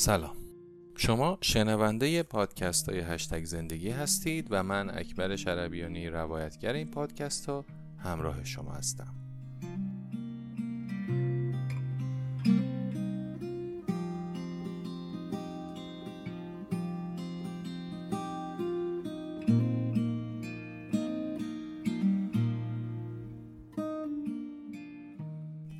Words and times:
سلام. 0.00 0.36
شما 0.96 1.38
شنونده 1.40 2.22
پادکست 2.22 2.88
های 2.88 3.00
هشتگ 3.00 3.44
زندگی 3.44 3.90
هستید 3.90 4.46
و 4.50 4.62
من 4.62 4.90
اکبر 4.98 5.36
شربیانی 5.36 6.08
روایتگر 6.08 6.72
این 6.72 6.90
پادکست 6.90 7.46
ها 7.48 7.64
همراه 7.98 8.44
شما 8.44 8.72
هستم. 8.72 9.14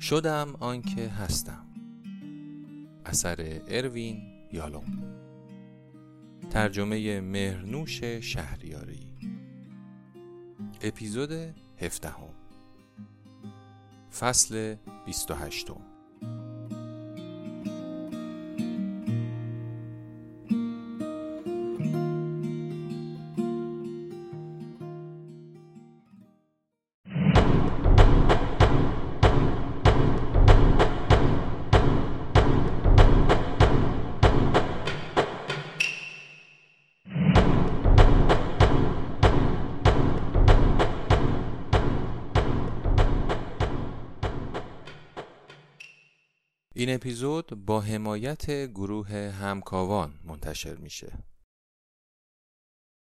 شدم 0.01 0.55
آنکه 0.59 1.07
هستم. 1.07 1.70
اثر 3.11 3.61
اروین 3.67 4.21
یالوم. 4.51 5.03
ترجمه 6.49 7.21
مهرنوش 7.21 8.03
شهریاری. 8.03 9.17
اپیزود 10.81 11.31
هفدهم. 11.81 12.33
فصل 14.11 14.75
28 15.05 15.90
این 46.81 46.95
اپیزود 46.95 47.65
با 47.65 47.81
حمایت 47.81 48.51
گروه 48.51 49.09
همکاوان 49.15 50.13
منتشر 50.23 50.75
میشه. 50.75 51.23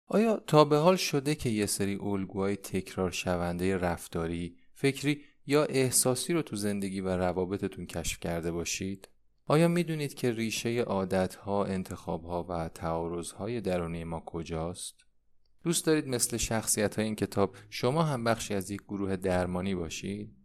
آیا 0.07 0.37
تا 0.37 0.65
به 0.65 0.77
حال 0.77 0.95
شده 0.95 1.35
که 1.35 1.49
یه 1.49 1.65
سری 1.65 1.95
الگوهای 1.95 2.55
تکرار 2.55 3.11
شونده 3.11 3.77
رفتاری، 3.77 4.57
فکری 4.73 5.21
یا 5.45 5.63
احساسی 5.63 6.33
رو 6.33 6.41
تو 6.41 6.55
زندگی 6.55 7.01
و 7.01 7.07
روابطتون 7.07 7.85
کشف 7.85 8.19
کرده 8.19 8.51
باشید؟ 8.51 9.09
آیا 9.45 9.67
می‌دونید 9.67 10.13
که 10.13 10.31
ریشه 10.31 10.69
عادتها، 10.81 11.65
انتخابها 11.65 12.43
و 12.43 12.69
تعارضهای 12.69 13.61
درونی 13.61 14.03
ما 14.03 14.19
کجاست؟ 14.25 14.95
دوست 15.63 15.85
دارید 15.85 16.07
مثل 16.07 16.37
شخصیت 16.37 16.95
های 16.95 17.05
این 17.05 17.15
کتاب 17.15 17.55
شما 17.69 18.03
هم 18.03 18.23
بخشی 18.23 18.53
از 18.53 18.71
یک 18.71 18.81
گروه 18.81 19.15
درمانی 19.15 19.75
باشید؟ 19.75 20.35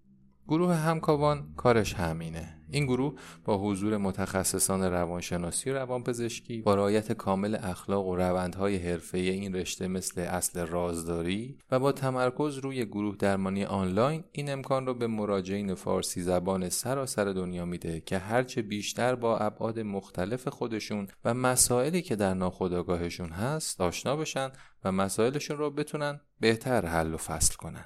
گروه 0.48 0.74
همکاوان 0.74 1.54
کارش 1.56 1.94
همینه 1.94 2.61
این 2.72 2.84
گروه 2.84 3.14
با 3.44 3.58
حضور 3.58 3.96
متخصصان 3.96 4.82
روانشناسی 4.82 5.70
و 5.70 5.74
روانپزشکی 5.74 6.62
با 6.62 6.74
رعایت 6.74 7.12
کامل 7.12 7.58
اخلاق 7.62 8.06
و 8.06 8.16
روندهای 8.16 8.76
حرفه‌ای 8.76 9.30
این 9.30 9.54
رشته 9.54 9.88
مثل 9.88 10.20
اصل 10.20 10.66
رازداری 10.66 11.58
و 11.70 11.78
با 11.78 11.92
تمرکز 11.92 12.58
روی 12.58 12.84
گروه 12.84 13.16
درمانی 13.16 13.64
آنلاین 13.64 14.24
این 14.32 14.52
امکان 14.52 14.86
رو 14.86 14.94
به 14.94 15.06
مراجعین 15.06 15.74
فارسی 15.74 16.22
زبان 16.22 16.68
سراسر 16.68 17.24
دنیا 17.24 17.64
میده 17.64 18.00
که 18.00 18.18
هرچه 18.18 18.62
بیشتر 18.62 19.14
با 19.14 19.38
ابعاد 19.38 19.80
مختلف 19.80 20.48
خودشون 20.48 21.08
و 21.24 21.34
مسائلی 21.34 22.02
که 22.02 22.16
در 22.16 22.34
ناخودآگاهشون 22.34 23.28
هست 23.28 23.80
آشنا 23.80 24.16
بشن 24.16 24.50
و 24.84 24.92
مسائلشون 24.92 25.58
رو 25.58 25.70
بتونن 25.70 26.20
بهتر 26.40 26.86
حل 26.86 27.14
و 27.14 27.16
فصل 27.16 27.54
کنن. 27.54 27.84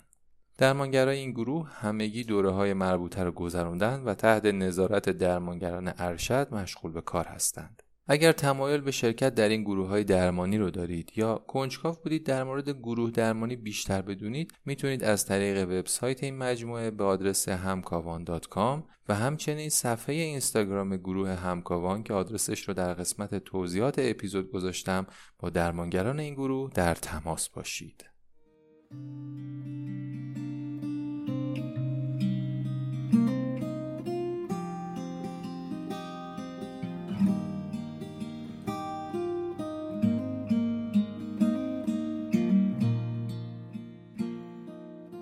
درمانگرای 0.59 1.19
این 1.19 1.31
گروه 1.31 1.71
همگی 1.73 2.25
دوره 2.25 2.51
های 2.51 2.73
مربوطه 2.73 3.25
رو 3.25 3.33
گذراندن 3.33 4.03
و 4.03 4.15
تحت 4.15 4.45
نظارت 4.45 5.11
درمانگران 5.11 5.93
ارشد 5.99 6.49
مشغول 6.55 6.93
به 6.93 7.01
کار 7.01 7.25
هستند. 7.25 7.83
اگر 8.09 8.33
تمایل 8.33 8.81
به 8.81 8.91
شرکت 8.91 9.35
در 9.35 9.49
این 9.49 9.63
گروه 9.63 9.89
های 9.89 10.05
درمانی 10.05 10.59
رو 10.59 10.71
دارید 10.71 11.13
یا 11.17 11.35
کنجکاو 11.35 11.97
بودید 12.05 12.27
در 12.27 12.45
مورد 12.45 12.71
گروه 12.71 13.11
درمانی 13.11 13.57
بیشتر 13.57 14.03
بدونید 14.03 14.53
می‌تونید 14.65 15.05
از 15.05 15.27
طریق 15.27 15.69
وبسایت 15.69 16.23
این 16.25 16.39
مجموعه 16.39 16.91
به 16.91 17.05
آدرس 17.05 17.49
همکاوان.com 17.49 18.83
و 19.09 19.15
همچنین 19.15 19.69
صفحه 19.69 20.15
اینستاگرام 20.15 20.97
گروه 20.97 21.31
همکاوان 21.31 22.03
که 22.03 22.15
آدرسش 22.15 22.69
رو 22.69 22.75
در 22.75 22.95
قسمت 22.95 23.35
توضیحات 23.35 23.95
اپیزود 23.99 24.51
گذاشتم 24.51 25.07
با 25.39 25.51
درمانگران 25.51 26.21
این 26.21 26.35
گروه 26.35 26.71
در 26.75 26.95
تماس 26.95 27.49
باشید. 27.49 28.05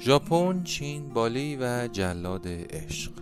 ژاپن، 0.04 0.62
چین، 0.62 1.08
بالی 1.08 1.56
و 1.60 1.88
جلاد 1.88 2.48
عشق. 2.48 3.12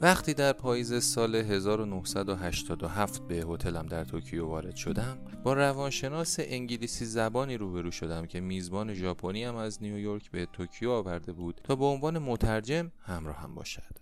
وقتی 0.00 0.34
در 0.34 0.52
پاییز 0.52 1.02
سال 1.04 1.34
1987 1.34 3.28
به 3.28 3.34
هتلم 3.34 3.86
در 3.86 4.04
توکیو 4.04 4.46
وارد 4.46 4.76
شدم 4.76 5.18
با 5.44 5.52
روانشناس 5.52 6.36
انگلیسی 6.40 7.04
زبانی 7.04 7.56
روبرو 7.56 7.90
شدم 7.90 8.26
که 8.26 8.40
میزبان 8.40 8.94
ژاپنی 8.94 9.44
هم 9.44 9.56
از 9.56 9.82
نیویورک 9.82 10.30
به 10.30 10.46
توکیو 10.52 10.90
آورده 10.90 11.32
بود 11.32 11.60
تا 11.64 11.76
به 11.76 11.84
عنوان 11.84 12.18
مترجم 12.18 12.92
همراه 13.00 13.36
هم 13.36 13.54
باشد. 13.54 13.98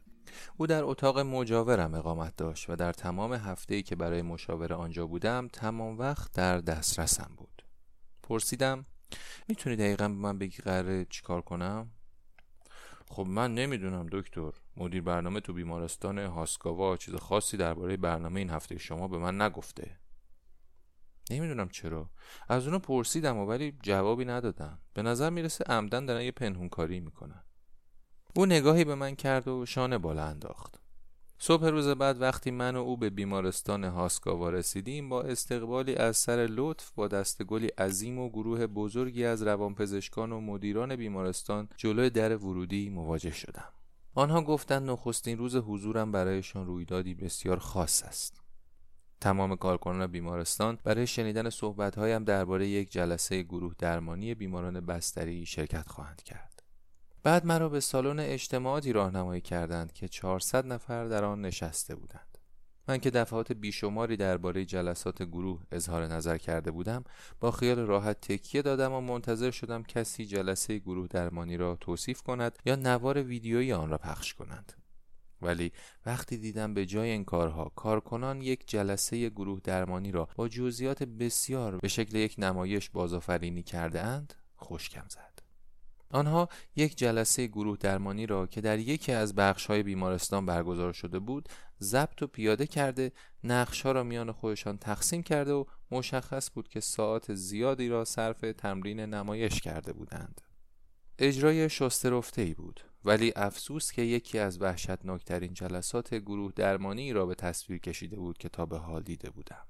او 0.56 0.66
در 0.66 0.84
اتاق 0.84 1.18
مجاورم 1.18 1.94
اقامت 1.94 2.36
داشت 2.36 2.70
و 2.70 2.76
در 2.76 2.92
تمام 2.92 3.32
هفته‌ای 3.32 3.82
که 3.82 3.96
برای 3.96 4.22
مشاوره 4.22 4.74
آنجا 4.74 5.06
بودم 5.06 5.48
تمام 5.52 5.98
وقت 5.98 6.32
در 6.32 6.58
دسترسم 6.58 7.30
بود. 7.36 7.62
پرسیدم 8.22 8.86
می‌تونی 9.48 9.76
دقیقا 9.76 10.08
به 10.08 10.14
من 10.14 10.38
بگی 10.38 10.56
قراره 10.56 11.04
چیکار 11.04 11.40
کنم؟ 11.40 11.90
خب 13.08 13.26
من 13.26 13.54
نمی‌دونم 13.54 14.06
دکتر. 14.12 14.50
مدیر 14.76 15.02
برنامه 15.02 15.40
تو 15.40 15.52
بیمارستان 15.52 16.18
هاسکاوا 16.18 16.96
چیز 16.96 17.14
خاصی 17.14 17.56
درباره 17.56 17.96
برنامه 17.96 18.40
این 18.40 18.50
هفته 18.50 18.78
شما 18.78 19.08
به 19.08 19.18
من 19.18 19.40
نگفته. 19.40 19.98
نمی‌دونم 21.30 21.68
چرا. 21.68 22.10
از 22.48 22.66
اونو 22.66 22.78
پرسیدم 22.78 23.36
ولی 23.36 23.78
جوابی 23.82 24.24
ندادن. 24.24 24.78
به 24.94 25.02
نظر 25.02 25.30
می‌رسه 25.30 25.64
عمدن 25.64 26.06
دارن 26.06 26.22
یه 26.22 26.32
پنهونکاری 26.32 27.00
می‌کنن. 27.00 27.44
او 28.34 28.46
نگاهی 28.46 28.84
به 28.84 28.94
من 28.94 29.14
کرد 29.14 29.48
و 29.48 29.66
شانه 29.66 29.98
بالا 29.98 30.24
انداخت. 30.24 30.80
صبح 31.38 31.66
روز 31.66 31.88
بعد 31.88 32.20
وقتی 32.20 32.50
من 32.50 32.76
و 32.76 32.80
او 32.80 32.96
به 32.96 33.10
بیمارستان 33.10 33.84
هاسکاوا 33.84 34.50
رسیدیم 34.50 35.08
با 35.08 35.22
استقبالی 35.22 35.94
از 35.94 36.16
سر 36.16 36.46
لطف 36.50 36.90
با 36.90 37.08
دستگلی 37.08 37.66
عظیم 37.66 38.18
و 38.18 38.28
گروه 38.28 38.66
بزرگی 38.66 39.24
از 39.24 39.42
روانپزشکان 39.42 40.32
و 40.32 40.40
مدیران 40.40 40.96
بیمارستان 40.96 41.68
جلوی 41.76 42.10
در 42.10 42.36
ورودی 42.36 42.88
مواجه 42.88 43.30
شدم. 43.30 43.68
آنها 44.14 44.42
گفتند 44.42 44.90
نخستین 44.90 45.38
روز 45.38 45.56
حضورم 45.56 46.12
برایشان 46.12 46.66
رویدادی 46.66 47.14
بسیار 47.14 47.58
خاص 47.58 48.04
است. 48.04 48.40
تمام 49.20 49.56
کارکنان 49.56 50.06
بیمارستان 50.06 50.78
برای 50.84 51.06
شنیدن 51.06 51.50
صحبتهایم 51.50 52.24
درباره 52.24 52.68
یک 52.68 52.92
جلسه 52.92 53.42
گروه 53.42 53.74
درمانی 53.78 54.34
بیماران 54.34 54.80
بستری 54.80 55.46
شرکت 55.46 55.88
خواهند 55.88 56.22
کرد. 56.22 56.55
بعد 57.26 57.46
مرا 57.46 57.68
به 57.68 57.80
سالن 57.80 58.20
اجتماعاتی 58.20 58.92
راهنمایی 58.92 59.40
کردند 59.40 59.92
که 59.92 60.08
400 60.08 60.66
نفر 60.66 61.04
در 61.04 61.24
آن 61.24 61.40
نشسته 61.40 61.94
بودند. 61.94 62.38
من 62.88 62.98
که 62.98 63.10
دفعات 63.10 63.52
بیشماری 63.52 64.16
درباره 64.16 64.64
جلسات 64.64 65.22
گروه 65.22 65.62
اظهار 65.72 66.06
نظر 66.06 66.38
کرده 66.38 66.70
بودم 66.70 67.04
با 67.40 67.50
خیال 67.50 67.78
راحت 67.78 68.20
تکیه 68.20 68.62
دادم 68.62 68.92
و 68.92 69.00
منتظر 69.00 69.50
شدم 69.50 69.82
کسی 69.82 70.26
جلسه 70.26 70.78
گروه 70.78 71.08
درمانی 71.08 71.56
را 71.56 71.76
توصیف 71.76 72.22
کند 72.22 72.58
یا 72.66 72.76
نوار 72.76 73.22
ویدیویی 73.22 73.72
آن 73.72 73.90
را 73.90 73.98
پخش 73.98 74.34
کنند 74.34 74.72
ولی 75.42 75.72
وقتی 76.06 76.36
دیدم 76.36 76.74
به 76.74 76.86
جای 76.86 77.10
این 77.10 77.24
کارها 77.24 77.72
کارکنان 77.76 78.42
یک 78.42 78.68
جلسه 78.68 79.28
گروه 79.28 79.60
درمانی 79.64 80.12
را 80.12 80.28
با 80.36 80.48
جزئیات 80.48 81.02
بسیار 81.02 81.76
به 81.76 81.88
شکل 81.88 82.16
یک 82.16 82.34
نمایش 82.38 82.90
بازآفرینی 82.90 83.62
کرده 83.62 84.00
اند 84.00 84.34
خوشکم 84.56 85.04
زد 85.08 85.25
آنها 86.16 86.48
یک 86.76 86.96
جلسه 86.96 87.46
گروه 87.46 87.76
درمانی 87.76 88.26
را 88.26 88.46
که 88.46 88.60
در 88.60 88.78
یکی 88.78 89.12
از 89.12 89.34
های 89.68 89.82
بیمارستان 89.82 90.46
برگزار 90.46 90.92
شده 90.92 91.18
بود 91.18 91.48
ضبط 91.80 92.22
و 92.22 92.26
پیاده 92.26 92.66
کرده 92.66 93.12
نقشها 93.44 93.92
را 93.92 94.02
میان 94.02 94.32
خودشان 94.32 94.78
تقسیم 94.78 95.22
کرده 95.22 95.52
و 95.52 95.64
مشخص 95.90 96.50
بود 96.54 96.68
که 96.68 96.80
ساعت 96.80 97.34
زیادی 97.34 97.88
را 97.88 98.04
صرف 98.04 98.40
تمرین 98.40 99.00
نمایش 99.00 99.60
کرده 99.60 99.92
بودند. 99.92 100.40
اجرای 101.18 101.68
شسته 101.68 102.22
ای 102.36 102.54
بود 102.54 102.80
ولی 103.04 103.32
افسوس 103.36 103.92
که 103.92 104.02
یکی 104.02 104.38
از 104.38 104.62
وحشتناکترین 104.62 105.54
جلسات 105.54 106.14
گروه 106.14 106.52
درمانی 106.56 107.12
را 107.12 107.26
به 107.26 107.34
تصویر 107.34 107.78
کشیده 107.78 108.16
بود 108.16 108.38
که 108.38 108.48
تا 108.48 108.66
به 108.66 108.78
حال 108.78 109.02
دیده 109.02 109.30
بودم. 109.30 109.66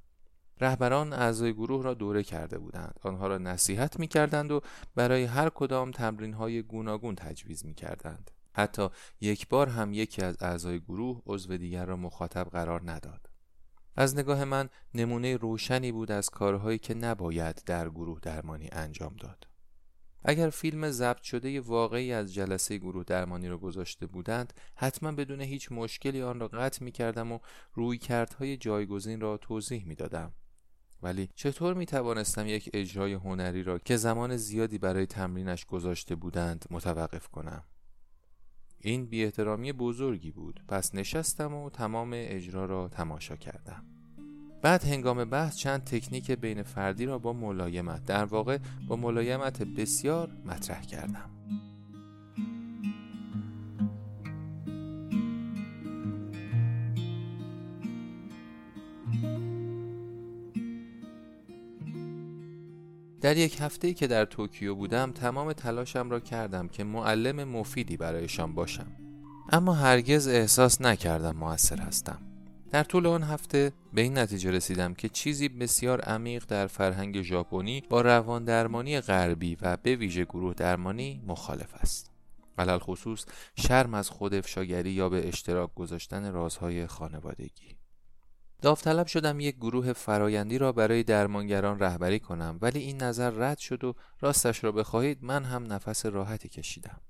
رهبران 0.61 1.13
اعضای 1.13 1.53
گروه 1.53 1.85
را 1.85 1.95
دوره 1.95 2.23
کرده 2.23 2.59
بودند. 2.59 3.01
آنها 3.03 3.27
را 3.27 3.39
نصیحت 3.39 4.01
می 4.01 4.09
کردند 4.09 4.53
و 4.53 4.61
برای 4.95 5.25
هر 5.25 5.49
کدام 5.49 5.91
تمرین 5.91 6.33
های 6.33 6.63
گوناگون 6.63 7.15
تجویز 7.15 7.67
می 7.67 7.75
کردند 7.75 8.31
حتی 8.53 8.89
یک 9.21 9.49
بار 9.49 9.69
هم 9.69 9.93
یکی 9.93 10.23
از 10.23 10.37
اعضای 10.41 10.81
گروه 10.81 11.23
عضو 11.27 11.57
دیگر 11.57 11.87
را 11.87 11.97
مخاطب 11.97 12.49
قرار 12.51 12.91
نداد. 12.91 13.31
از 13.97 14.19
نگاه 14.19 14.45
من 14.45 14.69
نمونه 14.95 15.37
روشنی 15.37 15.93
بود 15.93 16.13
از 16.13 16.31
کارهایی 16.31 16.79
که 16.79 16.95
نباید 16.95 17.63
در 17.67 17.89
گروه 17.89 18.21
درمانی 18.21 18.69
انجام 18.73 19.17
داد. 19.17 19.47
اگر 20.25 20.51
فیلم 20.51 20.91
ضبط 20.91 21.23
شده 21.23 21.61
واقعی 21.61 22.13
از 22.13 22.35
جلسه 22.35 22.79
گروه 22.79 23.05
درمانی 23.05 23.49
را 23.49 23.59
گذاشته 23.59 24.07
بودند 24.07 24.53
حتما 24.75 25.13
بدون 25.13 25.41
هیچ 25.41 25.73
مشکلی 25.73 26.23
آن 26.23 26.41
را 26.41 26.49
قطع 26.49 26.85
می 26.85 26.93
کردم 26.93 27.33
و 27.33 27.39
روی 27.75 27.99
کردهای 27.99 28.57
جایگزین 28.57 29.21
را 29.21 29.37
توضیح 29.37 29.85
می 29.87 29.95
دادم. 29.95 30.33
ولی 31.03 31.29
چطور 31.35 31.75
می 31.75 31.87
توانستم 31.87 32.47
یک 32.47 32.71
اجرای 32.73 33.13
هنری 33.13 33.63
را 33.63 33.79
که 33.79 33.97
زمان 33.97 34.37
زیادی 34.37 34.79
برای 34.79 35.07
تمرینش 35.07 35.65
گذاشته 35.67 36.15
بودند 36.15 36.65
متوقف 36.71 37.29
کنم؟ 37.29 37.65
این 38.81 39.07
بی 39.07 39.25
احترامی 39.25 39.73
بزرگی 39.73 40.31
بود. 40.31 40.61
پس 40.69 40.95
نشستم 40.95 41.55
و 41.55 41.71
تمام 41.71 42.11
اجرا 42.15 42.65
را 42.65 42.89
تماشا 42.89 43.37
کردم. 43.37 43.85
بعد 44.63 44.85
هنگام 44.85 45.25
بحث 45.25 45.57
چند 45.57 45.85
تکنیک 45.85 46.31
بین 46.31 46.63
فردی 46.63 47.07
را 47.07 47.19
با 47.19 47.33
ملایمت 47.33 48.05
در 48.05 48.25
واقع 48.25 48.59
با 48.89 48.97
ملایمت 48.97 49.63
بسیار 49.63 50.31
مطرح 50.45 50.83
کردم. 50.83 51.31
در 63.27 63.37
یک 63.37 63.61
هفته 63.61 63.95
که 63.95 64.07
در 64.07 64.25
توکیو 64.25 64.75
بودم 64.75 65.13
تمام 65.13 65.53
تلاشم 65.53 66.11
را 66.11 66.21
کردم 66.21 66.69
که 66.69 66.85
معلم 66.85 67.45
مفیدی 67.45 67.97
برایشان 67.97 68.55
باشم. 68.55 68.87
اما 69.53 69.75
هرگز 69.75 70.29
احساس 70.29 70.81
نکردم 70.81 71.37
موثر 71.37 71.81
هستم. 71.81 72.19
در 72.71 72.85
طول 72.85 73.07
آن 73.07 73.23
هفته 73.23 73.73
به 73.93 74.01
این 74.01 74.19
نتیجه 74.19 74.51
رسیدم 74.51 74.95
که 74.95 75.09
چیزی 75.09 75.49
بسیار 75.49 76.01
عمیق 76.01 76.45
در 76.49 76.67
فرهنگ 76.67 77.23
ژاپنی 77.23 77.83
با 77.91 78.01
روان 78.01 78.45
درمانی 78.45 79.01
غربی 79.01 79.57
و 79.63 79.77
به 79.83 79.97
ویژه 79.97 80.25
گروه 80.25 80.55
درمانی 80.55 81.23
مخالف 81.27 81.75
است. 81.75 82.11
علل 82.59 82.79
خصوص 82.79 83.25
شرم 83.55 83.95
از 83.95 84.11
خود 84.11 84.35
افشاگری 84.35 84.91
یا 84.91 85.09
به 85.09 85.29
اشتراک 85.29 85.75
گذاشتن 85.75 86.33
رازهای 86.33 86.87
خانوادگی. 86.87 87.76
داوطلب 88.63 89.07
شدم 89.07 89.41
یک 89.41 89.57
گروه 89.57 89.93
فرایندی 89.93 90.59
را 90.59 90.73
برای 90.73 91.03
درمانگران 91.03 91.79
رهبری 91.79 92.21
کنم 92.21 92.59
ولی 92.63 92.79
این 92.79 93.03
نظر 93.03 93.31
رد 93.31 93.59
شد 93.59 93.85
و 93.85 93.95
راستش 94.21 94.65
را 94.65 94.73
بخواهید 94.73 95.25
من 95.25 95.45
هم 95.45 95.73
نفس 95.73 96.07
راحتی 96.07 96.49
کشیدم. 96.49 97.01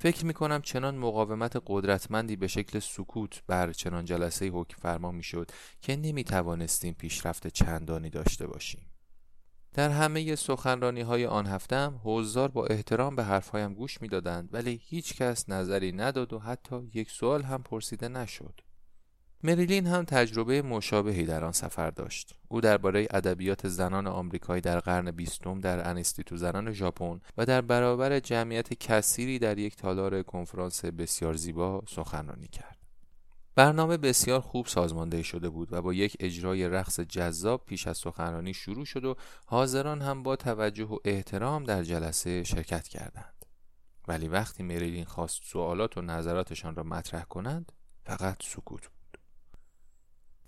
فکر 0.00 0.26
می 0.26 0.34
کنم 0.34 0.62
چنان 0.62 0.96
مقاومت 0.96 1.62
قدرتمندی 1.66 2.36
به 2.36 2.46
شکل 2.46 2.78
سکوت 2.78 3.42
بر 3.46 3.72
چنان 3.72 4.04
جلسه 4.04 4.46
حکم 4.46 4.76
فرما 4.82 5.12
می 5.12 5.22
شد 5.22 5.50
که 5.80 5.96
نمی 5.96 6.24
توانستیم 6.24 6.94
پیشرفت 6.94 7.46
چندانی 7.46 8.10
داشته 8.10 8.46
باشیم. 8.46 8.86
در 9.72 9.90
همه 9.90 10.34
سخنرانی 10.34 11.00
های 11.00 11.26
آن 11.26 11.46
هفتم 11.46 12.00
حضار 12.04 12.48
با 12.48 12.66
احترام 12.66 13.16
به 13.16 13.24
حرفهایم 13.24 13.74
گوش 13.74 14.02
می‌دادند 14.02 14.48
ولی 14.52 14.80
هیچ 14.82 15.14
کس 15.16 15.48
نظری 15.48 15.92
نداد 15.92 16.32
و 16.32 16.38
حتی 16.38 16.90
یک 16.94 17.10
سوال 17.10 17.42
هم 17.42 17.62
پرسیده 17.62 18.08
نشد. 18.08 18.60
مریلین 19.46 19.86
هم 19.86 20.04
تجربه 20.04 20.62
مشابهی 20.62 21.24
در 21.24 21.44
آن 21.44 21.52
سفر 21.52 21.90
داشت. 21.90 22.34
او 22.48 22.60
درباره 22.60 23.06
ادبیات 23.10 23.68
زنان 23.68 24.06
آمریکایی 24.06 24.60
در 24.60 24.80
قرن 24.80 25.10
بیستم 25.10 25.60
در 25.60 25.90
انستیتو 25.90 26.36
زنان 26.36 26.72
ژاپن 26.72 27.20
و 27.36 27.46
در 27.46 27.60
برابر 27.60 28.20
جمعیت 28.20 28.74
کثیری 28.74 29.38
در 29.38 29.58
یک 29.58 29.76
تالار 29.76 30.22
کنفرانس 30.22 30.84
بسیار 30.84 31.34
زیبا 31.34 31.82
سخنرانی 31.88 32.48
کرد. 32.48 32.78
برنامه 33.54 33.96
بسیار 33.96 34.40
خوب 34.40 34.66
سازمانده 34.66 35.22
شده 35.22 35.48
بود 35.48 35.72
و 35.72 35.82
با 35.82 35.94
یک 35.94 36.16
اجرای 36.20 36.68
رقص 36.68 37.00
جذاب 37.00 37.64
پیش 37.66 37.86
از 37.86 37.98
سخنرانی 37.98 38.54
شروع 38.54 38.84
شد 38.84 39.04
و 39.04 39.16
حاضران 39.44 40.02
هم 40.02 40.22
با 40.22 40.36
توجه 40.36 40.84
و 40.84 40.98
احترام 41.04 41.64
در 41.64 41.82
جلسه 41.82 42.44
شرکت 42.44 42.88
کردند. 42.88 43.44
ولی 44.08 44.28
وقتی 44.28 44.62
مریلین 44.62 45.04
خواست 45.04 45.40
سوالات 45.44 45.98
و 45.98 46.02
نظراتشان 46.02 46.74
را 46.74 46.82
مطرح 46.82 47.24
کنند 47.24 47.72
فقط 48.04 48.36
سکوت 48.42 48.82
بود. 48.82 48.95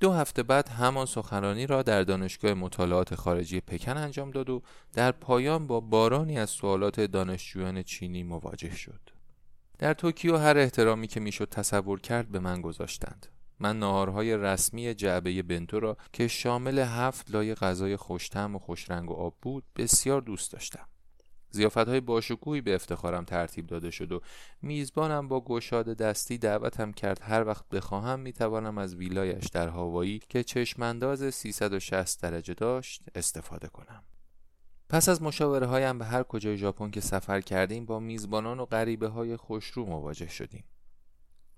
دو 0.00 0.12
هفته 0.12 0.42
بعد 0.42 0.68
همان 0.68 1.06
سخنرانی 1.06 1.66
را 1.66 1.82
در 1.82 2.02
دانشگاه 2.02 2.54
مطالعات 2.54 3.14
خارجی 3.14 3.60
پکن 3.60 3.96
انجام 3.96 4.30
داد 4.30 4.50
و 4.50 4.62
در 4.92 5.12
پایان 5.12 5.66
با 5.66 5.80
بارانی 5.80 6.38
از 6.38 6.50
سوالات 6.50 7.00
دانشجویان 7.00 7.82
چینی 7.82 8.22
مواجه 8.22 8.76
شد. 8.76 9.00
در 9.78 9.94
توکیو 9.94 10.36
هر 10.36 10.58
احترامی 10.58 11.06
که 11.06 11.20
می‌شد 11.20 11.48
تصور 11.48 12.00
کرد 12.00 12.28
به 12.28 12.38
من 12.38 12.60
گذاشتند. 12.60 13.26
من 13.60 13.78
ناهارهای 13.78 14.36
رسمی 14.36 14.94
جعبه 14.94 15.42
بنتو 15.42 15.80
را 15.80 15.96
که 16.12 16.28
شامل 16.28 16.78
هفت 16.78 17.30
لای 17.30 17.54
غذای 17.54 17.96
خوشتم 17.96 18.56
و 18.56 18.58
خوشرنگ 18.58 19.10
و 19.10 19.14
آب 19.14 19.34
بود 19.42 19.64
بسیار 19.76 20.20
دوست 20.20 20.52
داشتم. 20.52 20.88
زیافت 21.50 21.78
های 21.78 22.00
باشکوهی 22.00 22.60
به 22.60 22.74
افتخارم 22.74 23.24
ترتیب 23.24 23.66
داده 23.66 23.90
شد 23.90 24.12
و 24.12 24.20
میزبانم 24.62 25.28
با 25.28 25.40
گشاد 25.40 25.86
دستی 25.86 26.38
دعوتم 26.38 26.92
کرد 26.92 27.20
هر 27.22 27.46
وقت 27.46 27.68
بخواهم 27.68 28.20
می‌توانم 28.20 28.78
از 28.78 28.94
ویلایش 28.94 29.46
در 29.46 29.68
هاوایی 29.68 30.18
که 30.28 30.44
چشمانداز 30.44 31.34
360 31.34 32.22
درجه 32.22 32.54
داشت 32.54 33.02
استفاده 33.14 33.68
کنم. 33.68 34.02
پس 34.88 35.08
از 35.08 35.22
مشاوره 35.22 35.66
هایم 35.66 35.98
به 35.98 36.04
هر 36.04 36.22
کجای 36.22 36.56
ژاپن 36.56 36.90
که 36.90 37.00
سفر 37.00 37.40
کردیم 37.40 37.86
با 37.86 38.00
میزبانان 38.00 38.60
و 38.60 38.64
غریبه 38.64 39.08
های 39.08 39.36
خوشرو 39.36 39.86
مواجه 39.86 40.28
شدیم. 40.28 40.64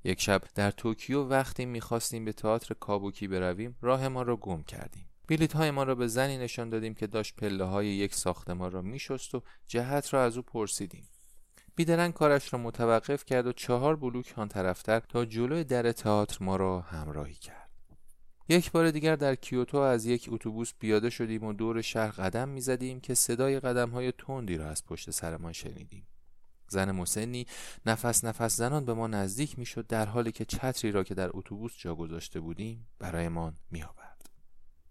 یک 0.04 0.20
شب 0.20 0.42
در 0.54 0.70
توکیو 0.70 1.22
وقتی 1.22 1.66
می‌خواستیم 1.66 2.24
به 2.24 2.32
تئاتر 2.32 2.74
کابوکی 2.74 3.28
برویم 3.28 3.76
راه 3.80 4.08
ما 4.08 4.22
را 4.22 4.36
گم 4.36 4.62
کردیم. 4.62 5.09
بلیط 5.30 5.56
های 5.56 5.70
ما 5.70 5.82
را 5.82 5.94
به 5.94 6.06
زنی 6.06 6.38
نشان 6.38 6.70
دادیم 6.70 6.94
که 6.94 7.06
داشت 7.06 7.36
پله 7.36 7.64
های 7.64 7.86
یک 7.86 8.14
ساختمان 8.14 8.70
را 8.70 8.82
میشست 8.82 9.34
و 9.34 9.42
جهت 9.66 10.14
را 10.14 10.24
از 10.24 10.36
او 10.36 10.42
پرسیدیم. 10.42 11.08
بیدرنگ 11.76 12.12
کارش 12.12 12.52
را 12.52 12.58
متوقف 12.58 13.24
کرد 13.24 13.46
و 13.46 13.52
چهار 13.52 13.96
بلوک 13.96 14.34
آن 14.36 14.48
طرفتر 14.48 15.00
تا 15.00 15.24
جلوی 15.24 15.64
در 15.64 15.92
تئاتر 15.92 16.44
ما 16.44 16.56
را 16.56 16.80
همراهی 16.80 17.34
کرد. 17.34 17.70
یک 18.48 18.70
بار 18.70 18.90
دیگر 18.90 19.16
در 19.16 19.34
کیوتو 19.34 19.78
از 19.78 20.06
یک 20.06 20.28
اتوبوس 20.32 20.72
پیاده 20.78 21.10
شدیم 21.10 21.44
و 21.44 21.52
دور 21.52 21.80
شهر 21.80 22.10
قدم 22.10 22.48
می‌زدیم 22.48 23.00
که 23.00 23.14
صدای 23.14 23.60
قدم 23.60 23.90
های 23.90 24.12
تندی 24.12 24.56
را 24.56 24.70
از 24.70 24.84
پشت 24.84 25.10
سرمان 25.10 25.52
شنیدیم. 25.52 26.06
زن 26.68 26.90
مسنی 26.90 27.46
نفس 27.86 28.24
نفس 28.24 28.56
زنان 28.56 28.84
به 28.84 28.94
ما 28.94 29.06
نزدیک 29.06 29.58
می‌شد 29.58 29.86
در 29.86 30.06
حالی 30.06 30.32
که 30.32 30.44
چتری 30.44 30.92
را 30.92 31.04
که 31.04 31.14
در 31.14 31.30
اتوبوس 31.34 31.72
جا 31.78 31.94
گذاشته 31.94 32.40
بودیم 32.40 32.86
برایمان 32.98 33.56
میآورد 33.70 33.99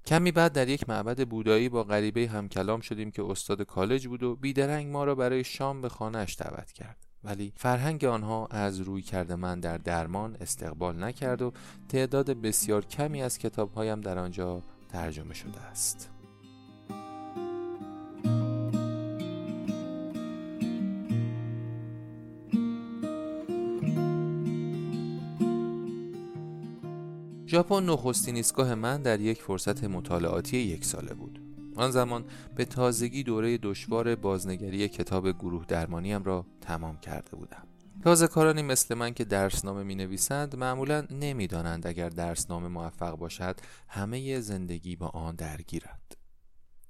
کمی 0.06 0.32
بعد 0.32 0.52
در 0.54 0.68
یک 0.68 0.90
معبد 0.90 1.28
بودایی 1.28 1.70
با 1.70 1.84
غریبه 1.84 2.28
هم 2.28 2.50
کلام 2.50 2.82
شدیم 2.82 3.12
که 3.12 3.24
استاد 3.24 3.62
کالج 3.62 4.08
بود 4.08 4.24
و 4.24 4.36
بیدرنگ 4.36 4.88
ما 4.88 5.04
را 5.04 5.16
برای 5.16 5.44
شام 5.44 5.82
به 5.82 5.90
خانهاش 5.90 6.36
دعوت 6.38 6.72
کرد. 6.72 6.98
ولی 7.24 7.54
فرهنگ 7.56 8.06
آنها 8.06 8.48
از 8.52 8.80
روی 8.80 9.02
کرده 9.02 9.36
من 9.36 9.60
در 9.60 9.78
درمان 9.78 10.38
استقبال 10.42 11.04
نکرد 11.04 11.42
و 11.42 11.54
تعداد 11.90 12.30
بسیار 12.30 12.86
کمی 12.86 13.24
از 13.24 13.38
کتابهایم 13.38 14.02
در 14.02 14.20
آنجا 14.20 14.64
ترجمه 14.90 15.34
شده 15.34 15.60
است. 15.60 16.19
ژاپن 27.50 27.84
نخستین 27.86 28.36
ایستگاه 28.36 28.76
من 28.76 29.02
در 29.02 29.20
یک 29.20 29.42
فرصت 29.42 29.84
مطالعاتی 29.84 30.58
یک 30.58 30.86
ساله 30.86 31.14
بود. 31.14 31.42
آن 31.76 31.92
زمان 31.92 32.26
به 32.56 32.66
تازگی 32.66 33.24
دوره 33.24 33.58
دشوار 33.58 34.16
بازنگری 34.16 34.88
کتاب 34.88 35.32
گروه 35.32 35.66
درمانیم 35.66 36.24
را 36.24 36.46
تمام 36.62 36.98
کرده 37.00 37.36
بودم. 37.36 37.68
تازه 38.04 38.28
کارانی 38.28 38.62
مثل 38.62 38.96
من 38.96 39.14
که 39.14 39.26
درسنامه 39.26 39.84
می 39.84 39.96
نویسند 39.96 40.56
معمولا 40.56 41.08
نمی 41.12 41.48
دانند 41.48 41.88
اگر 41.88 42.10
درسنامه 42.10 42.68
موفق 42.68 43.18
باشد 43.18 43.60
همه 43.88 44.40
زندگی 44.40 44.96
با 44.96 45.08
آن 45.08 45.36
درگیرند. 45.36 46.19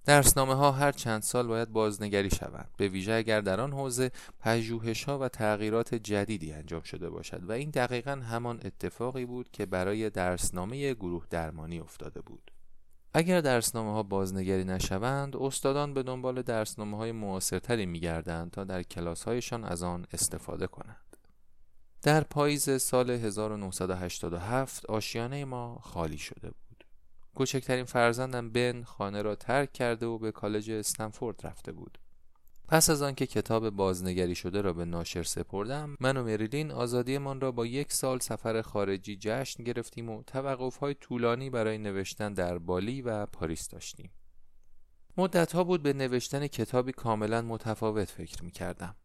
درسنامه 0.10 0.54
ها 0.54 0.72
هر 0.72 0.92
چند 0.92 1.22
سال 1.22 1.48
باید 1.48 1.72
بازنگری 1.72 2.30
شوند. 2.30 2.70
به 2.78 2.88
ویژه 2.88 3.13
اگر 3.13 3.42
در 3.42 3.62
آن 3.62 3.72
حوزه 3.72 4.12
پژوهش 4.39 5.04
ها 5.04 5.20
و 5.20 5.28
تغییرات 5.28 5.96
جدیدی 5.96 6.54
انجام 6.54 6.82
شده 6.82 7.10
باشد 7.10 7.50
و 7.50 7.51
این 7.51 7.70
دقیقا 7.70 8.12
همان 8.12 8.60
اتفاقی 8.66 9.25
بود 9.25 9.51
که 9.51 9.66
برای 9.66 10.10
درسنامه 10.10 10.94
گروه 10.94 11.25
درمانی 11.30 11.80
افتاده 11.80 12.22
بود. 12.22 12.51
اگر 13.13 13.42
درسنامه 13.42 13.92
ها 13.92 14.04
بازنگری 14.04 14.63
نشوند 14.63 15.36
استادان 15.36 15.94
به 15.94 16.04
دنبال 16.04 16.42
درسنامه 16.42 16.98
های 16.98 17.12
معاصرتری 17.12 17.86
می 17.86 18.00
گردند 18.00 18.51
تا 18.51 18.63
در 18.63 18.84
کلاس 18.84 19.24
هایشان 19.24 19.63
از 19.63 19.84
آن 19.84 20.06
استفاده 20.13 20.68
کنند. 20.68 21.18
در 22.01 22.22
پاییز 22.24 22.82
سال 22.82 23.10
1987 23.10 24.86
آشیانه 24.86 25.46
ما 25.46 25.80
خالی 25.84 26.18
شده 26.18 26.48
بود. 26.48 26.68
کوچکترین 27.39 27.86
فرزندم 27.86 28.50
بن 28.50 28.84
خانه 28.84 29.22
را 29.22 29.36
ترک 29.36 29.74
کرده 29.74 30.05
و 30.05 30.17
به 30.17 30.31
کالج 30.31 30.72
استنفورد 30.72 31.48
رفته 31.48 31.72
بود. 31.72 31.98
پس 32.67 32.89
از 32.89 33.01
آنکه 33.01 33.27
کتاب 33.27 33.69
بازنگری 33.69 34.36
شده 34.36 34.62
را 34.62 34.74
به 34.74 34.86
ناشر 34.86 35.24
سپردم 35.24 35.96
من 36.00 36.17
و 36.17 36.24
مریلین 36.24 36.72
آزادیمان 36.72 37.41
را 37.41 37.51
با 37.51 37.65
یک 37.65 37.93
سال 37.93 38.19
سفر 38.19 38.62
خارجی 38.62 39.17
جشن 39.22 39.63
گرفتیم 39.63 40.10
و 40.10 40.24
توقفهای 40.24 40.93
طولانی 40.93 41.50
برای 41.50 41.77
نوشتن 41.77 42.34
در 42.34 42.58
بالی 42.58 43.01
و 43.01 43.25
پاریس 43.25 43.67
داشتیم 43.67 44.12
مدت 45.17 45.51
ها 45.51 45.63
بود 45.63 45.84
به 45.84 45.93
نوشتن 45.93 46.48
کتابی 46.48 46.91
کاملا 46.91 47.41
متفاوت 47.41 48.10
فکر 48.10 48.43
می 48.43 48.51
کردم 48.51 48.96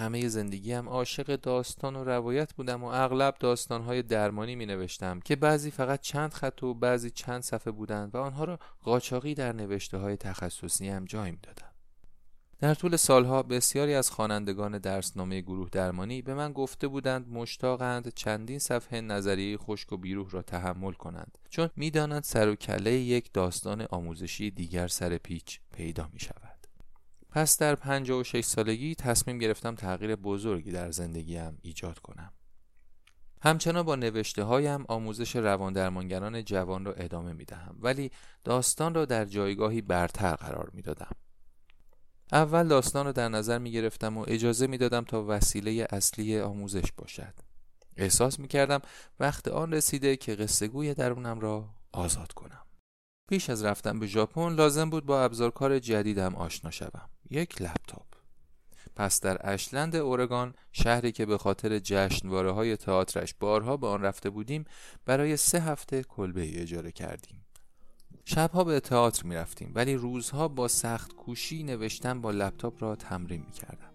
همه 0.00 0.28
زندگیم 0.28 0.88
عاشق 0.88 1.36
داستان 1.36 1.96
و 1.96 2.04
روایت 2.04 2.52
بودم 2.52 2.84
و 2.84 2.86
اغلب 2.86 3.34
داستانهای 3.40 4.02
درمانی 4.02 4.56
می 4.56 4.66
نوشتم 4.66 5.20
که 5.20 5.36
بعضی 5.36 5.70
فقط 5.70 6.00
چند 6.00 6.32
خط 6.32 6.62
و 6.62 6.74
بعضی 6.74 7.10
چند 7.10 7.42
صفحه 7.42 7.72
بودند 7.72 8.14
و 8.14 8.18
آنها 8.18 8.44
را 8.44 8.58
قاچاقی 8.82 9.34
در 9.34 9.52
نوشته 9.52 9.98
های 9.98 10.16
تخصصی 10.16 10.88
هم 10.88 11.04
جای 11.04 11.30
می 11.30 11.38
دادم. 11.42 11.70
در 12.58 12.74
طول 12.74 12.96
سالها 12.96 13.42
بسیاری 13.42 13.94
از 13.94 14.10
خوانندگان 14.10 14.78
درسنامه 14.78 15.40
گروه 15.40 15.68
درمانی 15.72 16.22
به 16.22 16.34
من 16.34 16.52
گفته 16.52 16.88
بودند 16.88 17.28
مشتاقند 17.28 18.14
چندین 18.14 18.58
صفحه 18.58 19.00
نظریه 19.00 19.58
خشک 19.58 19.92
و 19.92 19.96
بیروح 19.96 20.30
را 20.30 20.42
تحمل 20.42 20.92
کنند 20.92 21.38
چون 21.48 21.70
می‌دانند 21.76 22.22
سر 22.22 22.48
و 22.48 22.54
کله 22.54 22.92
یک 22.92 23.32
داستان 23.32 23.86
آموزشی 23.90 24.50
دیگر 24.50 24.88
سر 24.88 25.18
پیچ 25.18 25.60
پیدا 25.72 26.08
می 26.12 26.20
شود. 26.20 26.49
پس 27.30 27.58
در 27.58 27.74
56 27.74 28.44
سالگی 28.44 28.94
تصمیم 28.94 29.38
گرفتم 29.38 29.74
تغییر 29.74 30.16
بزرگی 30.16 30.70
در 30.70 30.90
زندگیم 30.90 31.58
ایجاد 31.62 31.98
کنم. 31.98 32.32
همچنان 33.42 33.82
با 33.82 33.96
نوشته 33.96 34.42
هایم 34.42 34.84
آموزش 34.88 35.36
روان 35.36 35.72
درمانگران 35.72 36.44
جوان 36.44 36.84
را 36.84 36.92
ادامه 36.92 37.32
می 37.32 37.44
دهم 37.44 37.76
ولی 37.80 38.10
داستان 38.44 38.94
را 38.94 39.04
در 39.04 39.24
جایگاهی 39.24 39.80
برتر 39.80 40.34
قرار 40.34 40.70
می 40.72 40.82
دادم. 40.82 41.10
اول 42.32 42.68
داستان 42.68 43.06
رو 43.06 43.12
در 43.12 43.28
نظر 43.28 43.58
می 43.58 43.72
گرفتم 43.72 44.18
و 44.18 44.24
اجازه 44.28 44.66
می 44.66 44.78
دادم 44.78 45.04
تا 45.04 45.24
وسیله 45.28 45.86
اصلی 45.90 46.40
آموزش 46.40 46.92
باشد 46.96 47.34
احساس 47.96 48.38
می 48.38 48.48
کردم 48.48 48.80
وقت 49.20 49.48
آن 49.48 49.72
رسیده 49.72 50.16
که 50.16 50.34
قصه 50.34 50.68
گوی 50.68 50.94
درونم 50.94 51.40
را 51.40 51.68
آزاد 51.92 52.32
کنم 52.32 52.62
پیش 53.30 53.50
از 53.50 53.64
رفتن 53.64 53.98
به 53.98 54.06
ژاپن 54.06 54.54
لازم 54.54 54.90
بود 54.90 55.06
با 55.06 55.24
ابزارکار 55.24 55.78
جدیدم 55.78 56.34
آشنا 56.34 56.70
شوم. 56.70 57.08
یک 57.30 57.62
لپتاپ. 57.62 58.06
پس 58.96 59.20
در 59.20 59.52
اشلند 59.52 59.96
اورگان 59.96 60.54
شهری 60.72 61.12
که 61.12 61.26
به 61.26 61.38
خاطر 61.38 61.78
جشنواره 61.78 62.50
های 62.50 62.76
تئاترش 62.76 63.34
بارها 63.40 63.76
به 63.76 63.86
آن 63.86 64.02
رفته 64.02 64.30
بودیم 64.30 64.64
برای 65.06 65.36
سه 65.36 65.60
هفته 65.60 66.02
کلبه 66.02 66.62
اجاره 66.62 66.92
کردیم. 66.92 67.44
شبها 68.24 68.64
به 68.64 68.80
تئاتر 68.80 69.26
می 69.26 69.34
رفتیم 69.34 69.72
ولی 69.74 69.94
روزها 69.94 70.48
با 70.48 70.68
سخت 70.68 71.12
کوشی 71.12 71.62
نوشتن 71.62 72.20
با 72.20 72.30
لپتاپ 72.30 72.82
را 72.82 72.96
تمرین 72.96 73.40
می 73.40 73.52
کردم. 73.52 73.90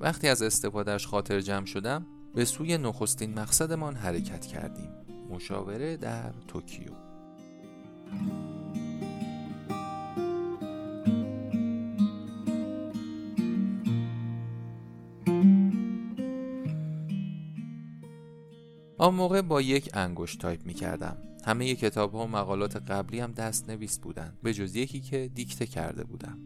وقتی 0.00 0.28
از 0.28 0.42
استفادهش 0.42 1.06
خاطر 1.06 1.40
جمع 1.40 1.66
شدم 1.66 2.06
به 2.34 2.44
سوی 2.44 2.78
نخستین 2.78 3.34
مقصدمان 3.38 3.94
حرکت 3.94 4.46
کردیم. 4.46 4.90
مشاوره 5.30 5.96
در 5.96 6.32
توکیو. 6.48 6.99
آن 18.98 19.14
موقع 19.14 19.42
با 19.42 19.60
یک 19.60 19.90
انگشت 19.94 20.40
تایپ 20.40 20.66
می 20.66 20.74
کردم 20.74 21.16
همه 21.44 21.74
کتاب 21.74 22.12
ها 22.12 22.24
و 22.24 22.28
مقالات 22.28 22.76
قبلی 22.76 23.20
هم 23.20 23.32
دست 23.32 23.70
نویس 23.70 23.98
بودن 23.98 24.38
به 24.42 24.54
جز 24.54 24.76
یکی 24.76 25.00
که 25.00 25.30
دیکته 25.34 25.66
کرده 25.66 26.04
بودم. 26.04 26.38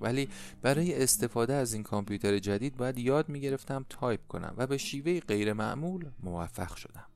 ولی 0.00 0.28
برای 0.62 1.02
استفاده 1.02 1.54
از 1.54 1.74
این 1.74 1.82
کامپیوتر 1.82 2.38
جدید 2.38 2.76
باید 2.76 2.98
یاد 2.98 3.28
می 3.28 3.40
گرفتم 3.40 3.86
تایپ 3.88 4.26
کنم 4.26 4.54
و 4.56 4.66
به 4.66 4.78
شیوه 4.78 5.20
غیر 5.20 5.52
معمول 5.52 6.04
موفق 6.22 6.76
شدم. 6.76 7.11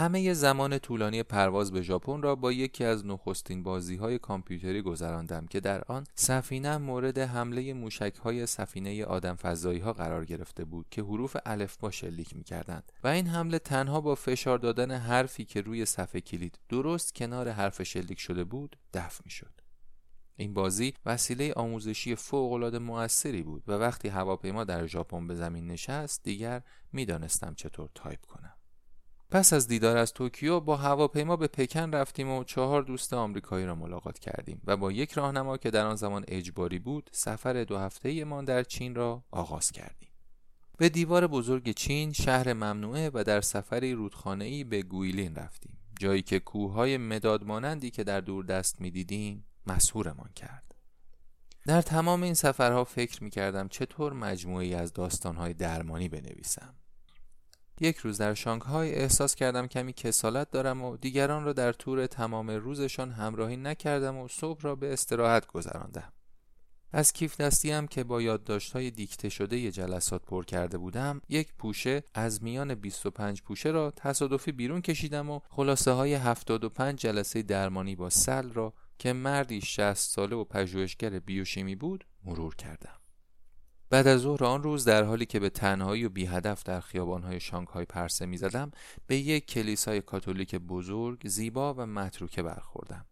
همه 0.00 0.34
زمان 0.34 0.78
طولانی 0.78 1.22
پرواز 1.22 1.72
به 1.72 1.82
ژاپن 1.82 2.22
را 2.22 2.34
با 2.34 2.52
یکی 2.52 2.84
از 2.84 3.06
نخستین 3.06 3.62
بازی 3.62 3.96
های 3.96 4.18
کامپیوتری 4.18 4.82
گذراندم 4.82 5.46
که 5.46 5.60
در 5.60 5.84
آن 5.84 6.06
سفینه 6.14 6.76
مورد 6.76 7.18
حمله 7.18 7.72
موشک 7.72 8.16
های 8.16 8.46
سفینه 8.46 9.04
آدم 9.04 9.34
فضایی 9.34 9.80
ها 9.80 9.92
قرار 9.92 10.24
گرفته 10.24 10.64
بود 10.64 10.86
که 10.90 11.02
حروف 11.02 11.36
با 11.80 11.90
شلیک 11.90 12.36
می 12.36 12.44
کردند 12.44 12.92
و 13.04 13.08
این 13.08 13.26
حمله 13.26 13.58
تنها 13.58 14.00
با 14.00 14.14
فشار 14.14 14.58
دادن 14.58 14.90
حرفی 14.90 15.44
که 15.44 15.60
روی 15.60 15.86
صفحه 15.86 16.20
کلید 16.20 16.58
درست 16.68 17.14
کنار 17.14 17.48
حرف 17.48 17.82
شلیک 17.82 18.20
شده 18.20 18.44
بود 18.44 18.76
دفع 18.94 19.22
می 19.24 19.30
شد. 19.30 19.60
این 20.36 20.54
بازی 20.54 20.94
وسیله 21.06 21.52
آموزشی 21.52 22.14
فوق‌العاده 22.14 22.78
موثری 22.78 23.42
بود 23.42 23.64
و 23.66 23.72
وقتی 23.72 24.08
هواپیما 24.08 24.64
در 24.64 24.86
ژاپن 24.86 25.26
به 25.26 25.34
زمین 25.34 25.66
نشست 25.66 26.22
دیگر 26.22 26.62
می‌دانستم 26.92 27.54
چطور 27.54 27.88
تایپ 27.94 28.26
کنم. 28.26 28.59
پس 29.30 29.52
از 29.52 29.68
دیدار 29.68 29.96
از 29.96 30.12
توکیو 30.12 30.60
با 30.60 30.76
هواپیما 30.76 31.36
به 31.36 31.46
پکن 31.46 31.92
رفتیم 31.92 32.30
و 32.30 32.44
چهار 32.44 32.82
دوست 32.82 33.12
آمریکایی 33.12 33.66
را 33.66 33.74
ملاقات 33.74 34.18
کردیم 34.18 34.62
و 34.64 34.76
با 34.76 34.92
یک 34.92 35.12
راهنما 35.12 35.56
که 35.56 35.70
در 35.70 35.86
آن 35.86 35.96
زمان 35.96 36.24
اجباری 36.28 36.78
بود 36.78 37.10
سفر 37.12 37.64
دو 37.64 37.78
هفته 37.78 38.24
ما 38.24 38.42
در 38.42 38.62
چین 38.62 38.94
را 38.94 39.24
آغاز 39.30 39.72
کردیم. 39.72 40.08
به 40.78 40.88
دیوار 40.88 41.26
بزرگ 41.26 41.70
چین 41.70 42.12
شهر 42.12 42.52
ممنوعه 42.52 43.10
و 43.14 43.24
در 43.24 43.40
سفری 43.40 43.92
رودخانه‌ای 43.92 44.64
به 44.64 44.82
گویلین 44.82 45.34
رفتیم. 45.34 45.78
جایی 46.00 46.22
که 46.22 46.40
کوههای 46.40 46.96
مداد 46.96 47.44
مانندی 47.44 47.90
که 47.90 48.04
در 48.04 48.20
دور 48.20 48.44
دست 48.44 48.80
می‌دیدیم 48.80 49.44
مسحورمان 49.66 50.30
کرد. 50.36 50.74
در 51.66 51.82
تمام 51.82 52.22
این 52.22 52.34
سفرها 52.34 52.84
فکر 52.84 53.24
می 53.24 53.30
کردم 53.30 53.68
چطور 53.68 54.12
مجموعه‌ای 54.12 54.74
از 54.74 54.92
داستانهای 54.92 55.54
درمانی 55.54 56.08
بنویسم. 56.08 56.74
یک 57.80 57.96
روز 57.96 58.18
در 58.18 58.34
شانگهای 58.34 58.94
احساس 58.94 59.34
کردم 59.34 59.66
کمی 59.66 59.92
کسالت 59.92 60.50
دارم 60.50 60.82
و 60.82 60.96
دیگران 60.96 61.44
را 61.44 61.52
در 61.52 61.72
طور 61.72 62.06
تمام 62.06 62.50
روزشان 62.50 63.10
همراهی 63.10 63.56
نکردم 63.56 64.16
و 64.16 64.28
صبح 64.28 64.60
را 64.62 64.74
به 64.74 64.92
استراحت 64.92 65.46
گذراندم. 65.46 66.12
از 66.92 67.12
کیف 67.12 67.40
دستیم 67.40 67.86
که 67.86 68.04
با 68.04 68.22
یادداشت‌های 68.22 68.90
دیکته 68.90 69.28
شده 69.28 69.70
جلسات 69.70 70.22
پر 70.22 70.44
کرده 70.44 70.78
بودم 70.78 71.20
یک 71.28 71.54
پوشه 71.58 72.02
از 72.14 72.42
میان 72.42 72.74
25 72.74 73.42
پوشه 73.42 73.70
را 73.70 73.90
تصادفی 73.90 74.52
بیرون 74.52 74.80
کشیدم 74.80 75.30
و 75.30 75.40
خلاصه 75.48 75.90
های 75.90 76.14
75 76.14 76.98
جلسه 76.98 77.42
درمانی 77.42 77.96
با 77.96 78.10
سل 78.10 78.52
را 78.52 78.72
که 78.98 79.12
مردی 79.12 79.60
60 79.60 79.94
ساله 79.94 80.36
و 80.36 80.44
پژوهشگر 80.44 81.18
بیوشیمی 81.18 81.76
بود 81.76 82.04
مرور 82.24 82.54
کردم 82.56 82.99
بعد 83.90 84.06
از 84.06 84.20
ظهر 84.20 84.44
آن 84.44 84.62
روز 84.62 84.84
در 84.84 85.04
حالی 85.04 85.26
که 85.26 85.40
به 85.40 85.50
تنهایی 85.50 86.04
و 86.04 86.08
بی 86.08 86.26
هدف 86.26 86.62
در 86.62 86.80
خیابانهای 86.80 87.40
شانگهای 87.40 87.84
پرسه 87.84 88.26
می 88.26 88.36
زدم 88.36 88.70
به 89.06 89.16
یک 89.16 89.46
کلیسای 89.46 90.00
کاتولیک 90.00 90.54
بزرگ 90.54 91.28
زیبا 91.28 91.74
و 91.74 91.86
متروکه 91.86 92.42
برخوردم. 92.42 93.06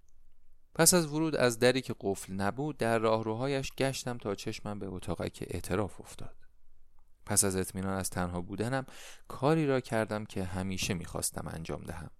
پس 0.74 0.94
از 0.94 1.06
ورود 1.06 1.36
از 1.36 1.58
دری 1.58 1.80
که 1.80 1.94
قفل 2.00 2.32
نبود 2.32 2.76
در 2.76 2.98
راهروهایش 2.98 3.72
گشتم 3.78 4.18
تا 4.18 4.34
چشمم 4.34 4.78
به 4.78 5.00
که 5.30 5.46
اعتراف 5.50 6.00
افتاد. 6.00 6.36
پس 7.26 7.44
از 7.44 7.56
اطمینان 7.56 7.92
از 7.92 8.10
تنها 8.10 8.40
بودنم 8.40 8.86
کاری 9.28 9.66
را 9.66 9.80
کردم 9.80 10.24
که 10.24 10.44
همیشه 10.44 10.94
می‌خواستم 10.94 11.48
انجام 11.48 11.82
دهم. 11.82 12.10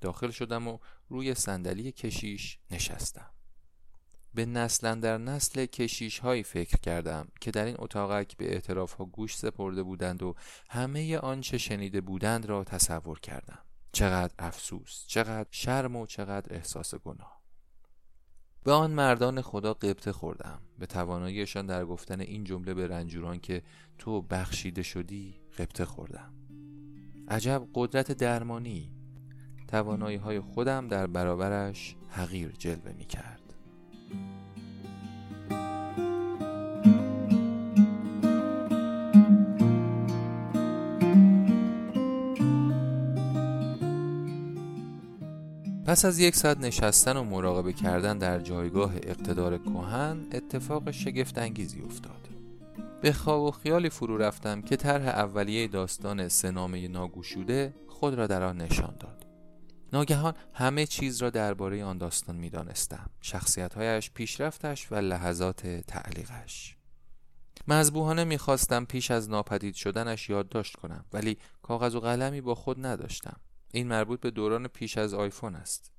داخل 0.00 0.30
شدم 0.30 0.68
و 0.68 0.78
روی 1.08 1.34
صندلی 1.34 1.92
کشیش 1.92 2.58
نشستم. 2.70 3.35
به 4.36 4.46
نسلا 4.46 4.94
در 4.94 5.18
نسل 5.18 5.66
کشیش 5.66 6.18
هایی 6.18 6.42
فکر 6.42 6.76
کردم 6.76 7.28
که 7.40 7.50
در 7.50 7.64
این 7.64 7.76
اتاقک 7.78 8.36
به 8.36 8.52
اعتراف 8.52 8.92
ها 8.92 9.04
گوش 9.04 9.36
سپرده 9.36 9.82
بودند 9.82 10.22
و 10.22 10.34
همه 10.68 11.18
آنچه 11.18 11.58
شنیده 11.58 12.00
بودند 12.00 12.46
را 12.46 12.64
تصور 12.64 13.20
کردم. 13.20 13.58
چقدر 13.92 14.34
افسوس 14.38 15.04
چقدر 15.06 15.48
شرم 15.50 15.96
و 15.96 16.06
چقدر 16.06 16.54
احساس 16.54 16.94
گناه. 16.94 17.40
به 18.64 18.72
آن 18.72 18.90
مردان 18.90 19.42
خدا 19.42 19.74
قبطه 19.74 20.12
خوردم. 20.12 20.60
به 20.78 20.86
تواناییشان 20.86 21.66
در 21.66 21.84
گفتن 21.84 22.20
این 22.20 22.44
جمله 22.44 22.74
به 22.74 22.86
رنجوران 22.86 23.40
که 23.40 23.62
تو 23.98 24.22
بخشیده 24.22 24.82
شدی 24.82 25.40
قبطه 25.58 25.84
خوردم. 25.84 26.34
عجب 27.28 27.68
قدرت 27.74 28.12
درمانی. 28.12 28.92
توانایی 29.68 30.16
های 30.16 30.40
خودم 30.40 30.88
در 30.88 31.06
برابرش 31.06 31.96
حقیر 32.08 32.50
جلوه 32.58 32.92
می 32.92 33.04
کرد 33.04 33.45
پس 45.86 46.04
از 46.04 46.18
یک 46.18 46.36
ساعت 46.36 46.58
نشستن 46.58 47.16
و 47.16 47.24
مراقبه 47.24 47.72
کردن 47.72 48.18
در 48.18 48.40
جایگاه 48.40 48.96
اقتدار 48.96 49.58
کهن 49.58 50.26
اتفاق 50.32 50.90
شگفت 50.90 51.38
انگیزی 51.38 51.80
افتاد. 51.80 52.28
به 53.02 53.12
خواب 53.12 53.42
و 53.42 53.50
خیالی 53.50 53.90
فرو 53.90 54.16
رفتم 54.16 54.62
که 54.62 54.76
طرح 54.76 55.08
اولیه 55.08 55.68
داستان 55.68 56.28
سنامه 56.28 56.88
ناگوشوده 56.88 57.74
خود 57.88 58.14
را 58.14 58.26
در 58.26 58.42
آن 58.42 58.56
نشان 58.56 58.94
داد. 59.00 59.26
ناگهان 59.92 60.34
همه 60.52 60.86
چیز 60.86 61.22
را 61.22 61.30
درباره 61.30 61.84
آن 61.84 61.98
داستان 61.98 62.36
می‌دانستم. 62.36 63.10
شخصیتهایش 63.20 64.10
پیشرفتش 64.10 64.92
و 64.92 64.94
لحظات 64.94 65.66
تعلیقش. 65.66 66.76
مذبوحانه 67.68 68.24
می‌خواستم 68.24 68.84
پیش 68.84 69.10
از 69.10 69.30
ناپدید 69.30 69.74
شدنش 69.74 70.30
یادداشت 70.30 70.76
کنم 70.76 71.04
ولی 71.12 71.38
کاغذ 71.62 71.94
و 71.94 72.00
قلمی 72.00 72.40
با 72.40 72.54
خود 72.54 72.86
نداشتم. 72.86 73.36
این 73.72 73.88
مربوط 73.88 74.20
به 74.20 74.30
دوران 74.30 74.68
پیش 74.68 74.98
از 74.98 75.14
آیفون 75.14 75.54
است. 75.54 75.92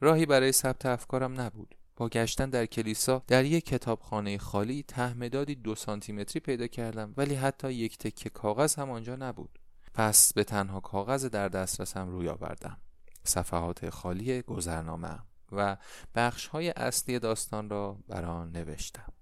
راهی 0.00 0.26
برای 0.26 0.52
ثبت 0.52 0.86
افکارم 0.86 1.40
نبود. 1.40 1.74
با 1.96 2.08
گشتن 2.08 2.50
در 2.50 2.66
کلیسا 2.66 3.22
در 3.26 3.44
یک 3.44 3.66
کتابخانه 3.66 4.38
خالی 4.38 4.84
تهمدادی 4.88 5.54
دو 5.54 5.74
سانتیمتری 5.74 6.40
پیدا 6.40 6.66
کردم 6.66 7.14
ولی 7.16 7.34
حتی 7.34 7.72
یک 7.72 7.98
تکه 7.98 8.30
کاغذ 8.30 8.74
هم 8.74 8.90
آنجا 8.90 9.16
نبود. 9.16 9.58
پس 9.94 10.32
به 10.32 10.44
تنها 10.44 10.80
کاغذ 10.80 11.24
در 11.24 11.48
دسترسم 11.48 12.08
روی 12.08 12.28
آوردم. 12.28 12.76
صفحات 13.24 13.90
خالی 13.90 14.42
گذرنامه 14.42 15.18
و 15.52 15.76
بخش 16.14 16.46
های 16.46 16.70
اصلی 16.70 17.18
داستان 17.18 17.70
را 17.70 17.98
بر 18.08 18.24
آن 18.24 18.52
نوشتم. 18.52 19.12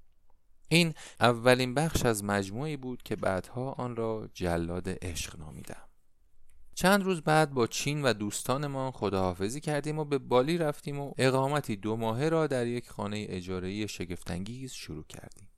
این 0.69 0.95
اولین 1.21 1.75
بخش 1.75 2.07
از 2.07 2.25
مجموعی 2.25 2.77
بود 2.77 3.03
که 3.03 3.17
بعدها 3.17 3.73
آن 3.73 3.97
را 3.97 4.29
جلاد 4.35 4.89
عشق 4.89 5.39
نامیدم. 5.39 5.89
چند 6.83 7.03
روز 7.03 7.23
بعد 7.23 7.51
با 7.51 7.67
چین 7.67 8.03
و 8.03 8.13
دوستانمان 8.13 8.91
خداحافظی 8.91 9.61
کردیم 9.61 9.99
و 9.99 10.05
به 10.05 10.19
بالی 10.19 10.59
رفتیم 10.59 11.01
و 11.01 11.13
اقامتی 11.19 11.77
دو 11.77 11.97
ماهه 11.97 12.29
را 12.29 12.47
در 12.47 12.67
یک 12.67 12.91
خانه 12.91 13.27
اجارهی 13.29 13.89
شگفتانگیز 13.89 14.73
شروع 14.73 15.05
کردیم. 15.09 15.49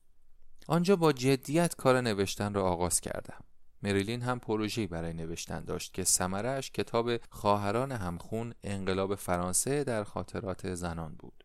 آنجا 0.68 0.96
با 0.96 1.12
جدیت 1.12 1.74
کار 1.74 2.00
نوشتن 2.00 2.54
را 2.54 2.64
آغاز 2.64 3.00
کردم. 3.00 3.44
مریلین 3.82 4.22
هم 4.22 4.38
پروژه‌ای 4.38 4.86
برای 4.86 5.12
نوشتن 5.12 5.64
داشت 5.64 5.94
که 5.94 6.04
ثمرش 6.04 6.70
کتاب 6.70 7.10
خواهران 7.30 7.92
همخون 7.92 8.54
انقلاب 8.64 9.14
فرانسه 9.14 9.84
در 9.84 10.04
خاطرات 10.04 10.74
زنان 10.74 11.14
بود. 11.18 11.44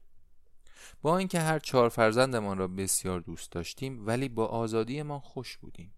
با 1.01 1.17
اینکه 1.17 1.39
هر 1.39 1.59
چهار 1.59 1.89
فرزندمان 1.89 2.57
را 2.57 2.67
بسیار 2.67 3.19
دوست 3.19 3.51
داشتیم 3.51 4.07
ولی 4.07 4.29
با 4.29 4.45
آزادیمان 4.45 5.19
خوش 5.19 5.57
بودیم. 5.57 5.93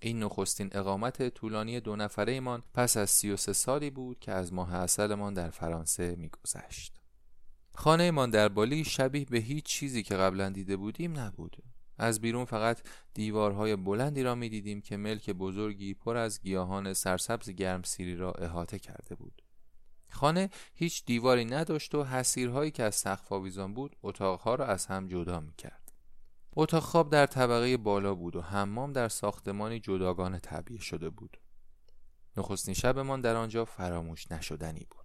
این 0.00 0.22
نخستین 0.22 0.70
اقامت 0.72 1.28
طولانی 1.28 1.80
دو 1.80 1.96
نفره 1.96 2.32
ایمان 2.32 2.62
پس 2.74 2.96
از 2.96 3.10
سی 3.10 3.30
و 3.30 3.36
سه 3.36 3.52
سالی 3.52 3.90
بود 3.90 4.18
که 4.18 4.32
از 4.32 4.52
ماه 4.52 4.74
اصلمان 4.74 5.34
در 5.34 5.50
فرانسه 5.50 6.16
میگذشت. 6.18 7.00
خانه 7.74 8.10
من 8.10 8.30
در 8.30 8.48
بالی 8.48 8.84
شبیه 8.84 9.24
به 9.24 9.38
هیچ 9.38 9.64
چیزی 9.64 10.02
که 10.02 10.16
قبلا 10.16 10.50
دیده 10.50 10.76
بودیم 10.76 11.18
نبود. 11.18 11.56
از 11.98 12.20
بیرون 12.20 12.44
فقط 12.44 12.80
دیوارهای 13.14 13.76
بلندی 13.76 14.22
را 14.22 14.34
می‌دیدیم 14.34 14.80
که 14.80 14.96
ملک 14.96 15.30
بزرگی 15.30 15.94
پر 15.94 16.16
از 16.16 16.40
گیاهان 16.40 16.94
سرسبز 16.94 17.50
گرمسیری 17.50 18.16
را 18.16 18.32
احاطه 18.32 18.78
کرده 18.78 19.14
بود. 19.14 19.42
خانه 20.10 20.50
هیچ 20.74 21.04
دیواری 21.04 21.44
نداشت 21.44 21.94
و 21.94 22.04
حسیرهایی 22.04 22.70
که 22.70 22.82
از 22.82 22.94
سقف 22.94 23.32
بود 23.74 23.96
اتاقها 24.02 24.54
را 24.54 24.66
از 24.66 24.86
هم 24.86 25.08
جدا 25.08 25.40
می‌کرد. 25.40 25.79
اتاق 26.56 26.82
خواب 26.82 27.10
در 27.10 27.26
طبقه 27.26 27.76
بالا 27.76 28.14
بود 28.14 28.36
و 28.36 28.40
حمام 28.40 28.92
در 28.92 29.08
ساختمانی 29.08 29.80
جداگانه 29.80 30.38
تعبیه 30.38 30.80
شده 30.80 31.10
بود. 31.10 31.40
نخستین 32.36 32.74
شبمان 32.74 33.20
در 33.20 33.36
آنجا 33.36 33.64
فراموش 33.64 34.30
نشدنی 34.32 34.86
بود. 34.90 35.00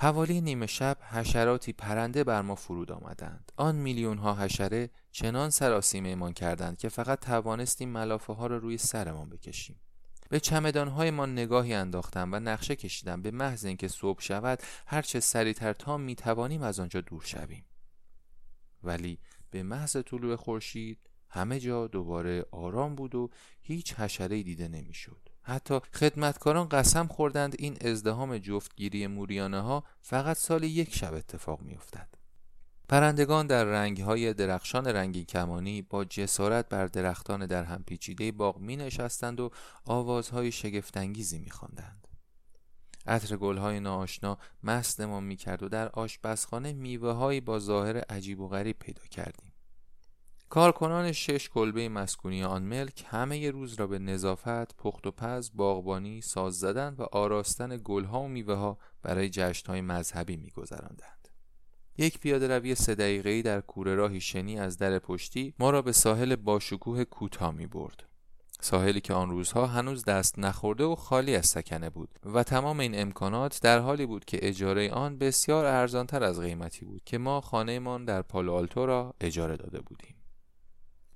حوالی 0.00 0.40
نیمه 0.40 0.66
شب 0.66 0.98
حشراتی 1.02 1.72
پرنده 1.72 2.24
بر 2.24 2.42
ما 2.42 2.54
فرود 2.54 2.92
آمدند. 2.92 3.52
آن 3.56 3.76
میلیون 3.76 4.18
ها 4.18 4.34
حشره 4.34 4.90
چنان 5.12 5.50
سراسیمه 5.50 6.32
کردند 6.32 6.78
که 6.78 6.88
فقط 6.88 7.20
توانستیم 7.20 7.88
ملافه 7.88 8.32
ها 8.32 8.46
را 8.46 8.56
روی 8.56 8.78
سرمان 8.78 9.28
بکشیم. 9.28 9.80
به 10.28 10.40
چمدان 10.40 10.88
های 10.88 11.10
ما 11.10 11.26
نگاهی 11.26 11.74
انداختم 11.74 12.32
و 12.32 12.36
نقشه 12.36 12.76
کشیدم 12.76 13.22
به 13.22 13.30
محض 13.30 13.64
اینکه 13.64 13.88
صبح 13.88 14.20
شود 14.20 14.62
هرچه 14.86 15.20
سریعتر 15.20 15.72
تا 15.72 15.96
می 15.96 16.14
توانیم 16.14 16.62
از 16.62 16.80
آنجا 16.80 17.00
دور 17.00 17.22
شویم. 17.22 17.64
ولی 18.82 19.18
به 19.50 19.62
محض 19.62 19.96
طلوع 19.96 20.36
خورشید 20.36 20.98
همه 21.30 21.60
جا 21.60 21.86
دوباره 21.86 22.44
آرام 22.50 22.94
بود 22.94 23.14
و 23.14 23.30
هیچ 23.60 23.94
حشره 23.94 24.42
دیده 24.42 24.68
نمی‌شد. 24.68 25.28
حتی 25.42 25.80
خدمتکاران 25.94 26.68
قسم 26.68 27.06
خوردند 27.06 27.54
این 27.58 27.76
ازدهام 27.80 28.38
جفتگیری 28.38 29.06
موریانه 29.06 29.60
ها 29.60 29.84
فقط 30.00 30.36
سال 30.36 30.62
یک 30.62 30.94
شب 30.94 31.14
اتفاق 31.14 31.62
میافتد. 31.62 32.08
پرندگان 32.88 33.46
در 33.46 33.64
رنگهای 33.64 34.34
درخشان 34.34 34.86
رنگی 34.86 35.24
کمانی 35.24 35.82
با 35.82 36.04
جسارت 36.04 36.68
بر 36.68 36.86
درختان 36.86 37.46
در 37.46 37.64
هم 37.64 37.84
پیچیده 37.84 38.32
باغ 38.32 38.58
می 38.58 38.76
نشستند 38.76 39.40
و 39.40 39.50
آوازهای 39.84 40.52
شگفتانگیزی 40.52 41.38
می 41.38 41.50
خواندند. 41.50 42.07
عطر 43.08 43.36
گلهای 43.36 43.80
ناآشنا 43.80 44.38
مستمان 44.62 45.24
می‌کرد 45.24 45.62
و 45.62 45.68
در 45.68 45.88
آشپزخانه 45.88 46.72
میوه 46.72 47.40
با 47.40 47.58
ظاهر 47.58 47.98
عجیب 47.98 48.40
و 48.40 48.48
غریب 48.48 48.76
پیدا 48.78 49.02
کردیم 49.10 49.52
کارکنان 50.48 51.12
شش 51.12 51.48
کلبه 51.48 51.88
مسکونی 51.88 52.44
آن 52.44 52.62
ملک 52.62 53.04
همه 53.08 53.38
ی 53.38 53.48
روز 53.48 53.74
را 53.74 53.86
به 53.86 53.98
نظافت، 53.98 54.76
پخت 54.76 55.06
و 55.06 55.10
پز، 55.10 55.50
باغبانی، 55.54 56.20
ساز 56.20 56.58
زدن 56.58 56.94
و 56.98 57.02
آراستن 57.02 57.80
گلها 57.84 58.20
و 58.20 58.28
میوه 58.28 58.54
ها 58.54 58.78
برای 59.02 59.28
جشنهای 59.28 59.80
مذهبی 59.80 60.36
میگذراندند. 60.36 61.28
یک 61.98 62.18
پیاده 62.18 62.48
روی 62.48 62.74
سه 62.74 62.94
دقیقه‌ای 62.94 63.42
در 63.42 63.60
کوره 63.60 63.94
راهی 63.94 64.20
شنی 64.20 64.58
از 64.58 64.78
در 64.78 64.98
پشتی 64.98 65.54
ما 65.58 65.70
را 65.70 65.82
به 65.82 65.92
ساحل 65.92 66.36
باشکوه 66.36 67.04
کوتاه 67.04 67.54
می 67.54 67.66
برد. 67.66 68.07
ساحلی 68.60 69.00
که 69.00 69.14
آن 69.14 69.30
روزها 69.30 69.66
هنوز 69.66 70.04
دست 70.04 70.38
نخورده 70.38 70.84
و 70.84 70.94
خالی 70.94 71.36
از 71.36 71.46
سکنه 71.46 71.90
بود 71.90 72.08
و 72.24 72.42
تمام 72.42 72.80
این 72.80 73.00
امکانات 73.00 73.60
در 73.62 73.78
حالی 73.78 74.06
بود 74.06 74.24
که 74.24 74.48
اجاره 74.48 74.90
آن 74.90 75.18
بسیار 75.18 75.64
ارزانتر 75.64 76.24
از 76.24 76.40
قیمتی 76.40 76.84
بود 76.84 77.02
که 77.04 77.18
ما 77.18 77.40
خانهمان 77.40 78.04
در 78.04 78.22
پالو 78.22 78.52
آلتو 78.52 78.86
را 78.86 79.14
اجاره 79.20 79.56
داده 79.56 79.80
بودیم 79.80 80.14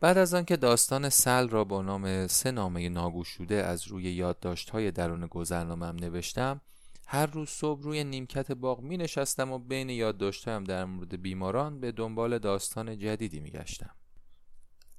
بعد 0.01 0.19
از 0.19 0.35
آنکه 0.35 0.57
داستان 0.57 1.09
سل 1.09 1.49
را 1.49 1.65
با 1.65 1.83
نام 1.83 2.27
سه 2.27 2.51
نامه 2.51 2.89
ناگوشوده 2.89 3.55
از 3.55 3.89
روی 3.89 4.05
یادداشت‌های 4.05 4.91
درون 4.91 5.27
گذرنامه‌ام 5.27 5.97
نوشتم 5.97 6.61
هر 7.07 7.27
روز 7.27 7.49
صبح 7.49 7.83
روی 7.83 8.05
نیمکت 8.05 8.53
باغ 8.53 8.81
می 8.81 8.97
نشستم 8.97 9.53
و 9.53 9.59
بین 9.59 9.91
یادداشتهایم 9.91 10.65
در 10.65 10.85
مورد 10.85 11.23
بیماران 11.23 11.81
به 11.81 11.93
دنبال 11.93 12.39
داستان 12.39 12.99
جدیدی 12.99 13.41
می 13.41 13.51
گشتم. 13.51 13.91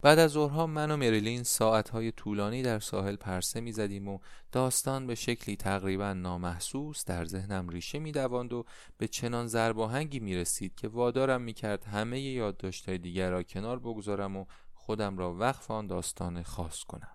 بعد 0.03 0.19
از 0.19 0.31
ظهرها 0.31 0.67
من 0.67 0.91
و 0.91 0.97
مریلین 0.97 1.43
ساعتهای 1.43 2.11
طولانی 2.11 2.61
در 2.61 2.79
ساحل 2.79 3.15
پرسه 3.15 3.61
می‌زدیم 3.61 4.07
و 4.07 4.19
داستان 4.51 5.07
به 5.07 5.15
شکلی 5.15 5.55
تقریبا 5.55 6.13
نامحسوس 6.13 7.05
در 7.05 7.25
ذهنم 7.25 7.69
ریشه 7.69 7.99
میدواند 7.99 8.53
و 8.53 8.65
به 8.97 9.07
چنان 9.07 9.47
زرباهنگی 9.47 10.19
می 10.19 10.35
رسید 10.35 10.75
که 10.75 10.87
وادارم 10.87 11.41
می‌کرد 11.41 11.83
همه 11.83 12.21
یادداشتهای 12.21 12.97
دیگر 12.97 13.31
را 13.31 13.43
کنار 13.43 13.79
بگذارم 13.79 14.37
و 14.37 14.45
خودم 14.73 15.17
را 15.17 15.33
وقف 15.33 15.71
آن 15.71 15.87
داستان 15.87 16.43
خاص 16.43 16.83
کنم. 16.83 17.13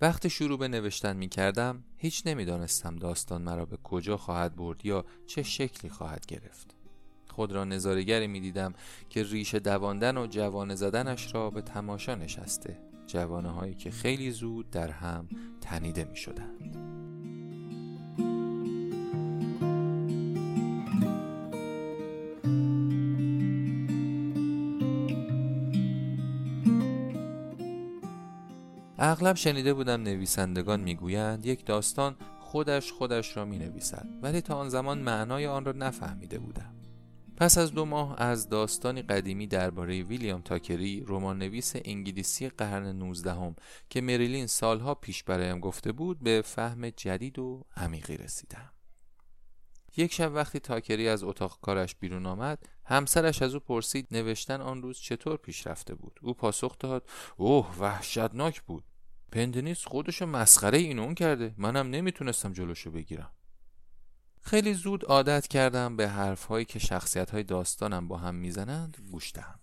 وقتی 0.00 0.30
شروع 0.30 0.58
به 0.58 0.68
نوشتن 0.68 1.16
می 1.16 1.28
کردم 1.28 1.84
هیچ 1.96 2.22
نمی‌دانستم 2.26 2.96
داستان 2.96 3.42
مرا 3.42 3.66
به 3.66 3.76
کجا 3.76 4.16
خواهد 4.16 4.56
برد 4.56 4.86
یا 4.86 5.04
چه 5.26 5.42
شکلی 5.42 5.90
خواهد 5.90 6.26
گرفت. 6.26 6.75
خود 7.36 7.52
را 7.52 7.64
نظارگری 7.64 8.26
می 8.26 8.40
دیدم 8.40 8.74
که 9.10 9.22
ریش 9.22 9.54
دواندن 9.54 10.16
و 10.16 10.26
جوانه 10.26 10.74
زدنش 10.74 11.34
را 11.34 11.50
به 11.50 11.62
تماشا 11.62 12.14
نشسته 12.14 12.78
جوانه 13.06 13.48
هایی 13.48 13.74
که 13.74 13.90
خیلی 13.90 14.30
زود 14.30 14.70
در 14.70 14.90
هم 14.90 15.28
تنیده 15.60 16.04
می 16.04 16.16
شدند. 16.16 16.76
اغلب 28.98 29.36
شنیده 29.36 29.74
بودم 29.74 30.02
نویسندگان 30.02 30.80
می‌گویند 30.80 31.46
یک 31.46 31.66
داستان 31.66 32.16
خودش 32.40 32.92
خودش 32.92 33.36
را 33.36 33.44
می 33.44 33.58
نویسد 33.58 34.06
ولی 34.22 34.40
تا 34.40 34.54
آن 34.54 34.68
زمان 34.68 34.98
معنای 34.98 35.46
آن 35.46 35.64
را 35.64 35.72
نفهمیده 35.72 36.38
بودم 36.38 36.75
پس 37.36 37.58
از 37.58 37.72
دو 37.72 37.84
ماه 37.84 38.20
از 38.20 38.48
داستانی 38.48 39.02
قدیمی 39.02 39.46
درباره 39.46 40.02
ویلیام 40.02 40.40
تاکری 40.40 41.04
رمان 41.06 41.38
نویس 41.38 41.72
انگلیسی 41.84 42.48
قرن 42.48 42.96
19 42.96 43.54
که 43.90 44.00
مریلین 44.00 44.46
سالها 44.46 44.94
پیش 44.94 45.22
برایم 45.24 45.60
گفته 45.60 45.92
بود 45.92 46.20
به 46.20 46.42
فهم 46.44 46.90
جدید 46.90 47.38
و 47.38 47.64
عمیقی 47.76 48.16
رسیدم. 48.16 48.70
یک 49.96 50.12
شب 50.12 50.32
وقتی 50.34 50.60
تاکری 50.60 51.08
از 51.08 51.22
اتاق 51.24 51.58
کارش 51.62 51.94
بیرون 51.94 52.26
آمد 52.26 52.68
همسرش 52.84 53.42
از 53.42 53.54
او 53.54 53.60
پرسید 53.60 54.06
نوشتن 54.10 54.60
آن 54.60 54.82
روز 54.82 54.98
چطور 54.98 55.36
پیش 55.36 55.66
رفته 55.66 55.94
بود؟ 55.94 56.18
او 56.22 56.34
پاسخ 56.34 56.78
داد 56.78 57.08
اوه 57.36 57.76
وحشتناک 57.78 58.62
بود. 58.62 58.84
پندنیس 59.32 59.84
خودشو 59.84 60.26
مسخره 60.26 60.78
این 60.78 60.98
اون 60.98 61.14
کرده. 61.14 61.54
منم 61.58 61.90
نمی‌تونستم 61.90 62.52
جلوشو 62.52 62.90
بگیرم. 62.90 63.30
خیلی 64.46 64.74
زود 64.74 65.04
عادت 65.04 65.46
کردم 65.46 65.96
به 65.96 66.08
حرفهایی 66.08 66.64
که 66.64 66.78
شخصیت 66.78 67.30
های 67.30 67.42
داستانم 67.42 68.08
با 68.08 68.16
هم 68.16 68.34
می‌زنند 68.34 68.96
گوش 69.10 69.32
دهم. 69.32 69.58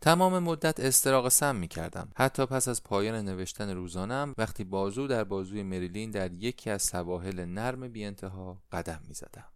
تمام 0.00 0.38
مدت 0.38 0.80
استراق 0.80 1.28
سم 1.28 1.56
می 1.56 1.68
کردم 1.68 2.08
حتی 2.16 2.46
پس 2.46 2.68
از 2.68 2.82
پایان 2.82 3.14
نوشتن 3.14 3.70
روزانم 3.70 4.34
وقتی 4.38 4.64
بازو 4.64 5.06
در 5.06 5.24
بازوی 5.24 5.62
مریلین 5.62 6.10
در 6.10 6.32
یکی 6.32 6.70
از 6.70 6.82
سواحل 6.82 7.44
نرم 7.44 7.88
بی 7.88 8.04
انتها 8.04 8.62
قدم 8.72 9.00
می 9.08 9.14
زدم. 9.14 9.48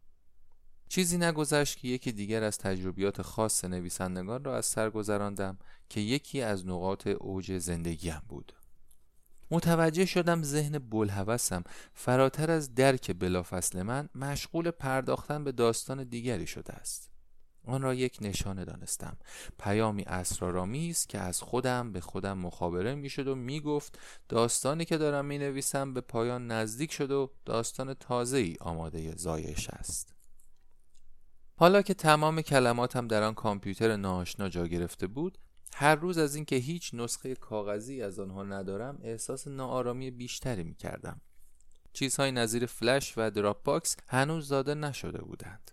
چیزی 0.89 1.19
نگذشت 1.19 1.79
که 1.79 1.89
یکی 1.89 2.13
دیگر 2.13 2.43
از 2.43 2.59
تجربیات 2.59 3.23
خاص 3.23 3.65
نویسندگان 3.65 4.45
را 4.45 4.57
از 4.57 4.67
سر 4.67 4.91
گذراندم 4.91 5.59
که 5.89 6.01
یکی 6.01 6.43
از 6.43 6.67
نقاط 6.67 7.07
اوج 7.07 7.59
زندگیم 7.59 8.23
بود. 8.29 8.53
متوجه 9.51 10.07
شدم 10.07 10.43
ذهن 10.43 10.79
بلحوثم 10.79 11.63
فراتر 11.95 12.51
از 12.51 12.75
درک 12.75 13.17
بلافصل 13.19 13.83
من 13.83 14.09
مشغول 14.15 14.71
پرداختن 14.71 15.45
به 15.45 15.53
داستان 15.53 16.05
دیگری 16.05 16.47
شده 16.47 16.73
است. 16.73 17.11
آن 17.65 17.83
را 17.83 17.95
یک 17.95 18.19
نشانه 18.21 18.65
دانستم. 18.65 19.17
پیامی 19.59 20.03
اسرارآمیز 20.03 21.07
که 21.07 21.19
از 21.19 21.41
خودم 21.41 21.93
به 21.93 22.01
خودم 22.01 22.39
مخابره 22.39 22.95
می‌شد 22.95 23.29
و 23.29 23.35
می‌گفت 23.35 23.99
داستانی 24.29 24.85
که 24.85 24.99
دارم 24.99 25.25
می 25.25 25.39
نویسم 25.39 25.95
به 25.95 26.01
پایان 26.01 26.47
نزدیک 26.47 26.93
شد 26.93 27.11
و 27.11 27.31
داستان 27.45 27.95
تازه 27.95 28.39
ای 28.39 28.57
آماده 28.61 29.17
زایش 29.17 29.71
است. 29.71 30.15
حالا 31.57 31.83
که 31.83 31.95
تمام 31.95 32.43
کلماتم 32.43 33.09
در 33.09 33.23
آن 33.23 33.35
کامپیوتر 33.35 33.97
ناآشنا 33.97 34.49
جا 34.49 34.67
گرفته 34.67 35.07
بود 35.07 35.39
هر 35.75 35.95
روز 35.95 36.19
از 36.19 36.35
اینکه 36.35 36.57
هیچ 36.57 36.91
نسخه 36.95 37.35
کاغذی 37.35 38.03
از 38.03 38.19
آنها 38.19 38.43
ندارم 38.43 38.99
احساس 39.03 39.49
ناآرامی 39.49 40.11
بیشتری 40.11 40.65
می 40.65 40.75
کردم. 40.75 41.21
چیزهایی 41.93 42.33
نظیر 42.33 42.67
فلش 42.67 43.15
و 43.17 43.31
Dropbox 43.31 43.97
هنوز 44.09 44.49
زاده 44.49 44.75
نشده 44.75 45.19
بودند. 45.19 45.71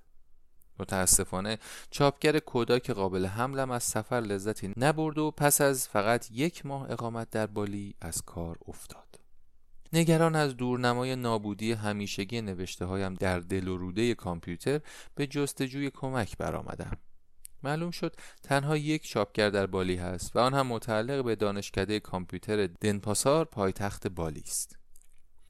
متاسفانه 0.80 1.58
چاپگر 1.92 2.40
کوداک 2.40 2.90
قابل 2.90 3.26
حملم 3.26 3.72
از 3.72 3.84
سفر 3.84 4.22
لذتی 4.22 4.74
نبرد 4.78 5.18
و 5.18 5.32
پس 5.32 5.62
از 5.62 5.88
فقط 5.88 6.32
یک 6.32 6.66
ماه 6.66 6.92
اقامت 6.92 7.30
در 7.30 7.48
بالی 7.48 7.96
از 8.02 8.22
کار 8.22 8.58
افتاد. 8.68 9.20
نگران 9.94 10.36
از 10.36 10.58
دورنمای 10.58 11.16
نابودی 11.16 11.72
همیشگی 11.72 12.42
نوشته 12.42 12.86
هایم 12.86 13.14
در 13.14 13.40
دل 13.40 13.68
و 13.68 13.78
روده 13.78 14.16
کامپیوتر 14.16 14.82
به 15.16 15.28
جستجوی 15.28 15.90
کمک 15.90 16.38
برآمدم. 16.38 16.98
معلوم 17.63 17.91
شد 17.91 18.15
تنها 18.43 18.78
یک 18.78 19.08
چاپگر 19.08 19.49
در 19.49 19.65
بالی 19.65 19.95
هست 19.95 20.36
و 20.36 20.39
آن 20.39 20.54
هم 20.54 20.67
متعلق 20.67 21.26
به 21.26 21.36
دانشکده 21.36 21.99
کامپیوتر 21.99 22.67
دنپاسار 22.67 23.45
پایتخت 23.45 24.08
بالی 24.08 24.43
است. 24.45 24.78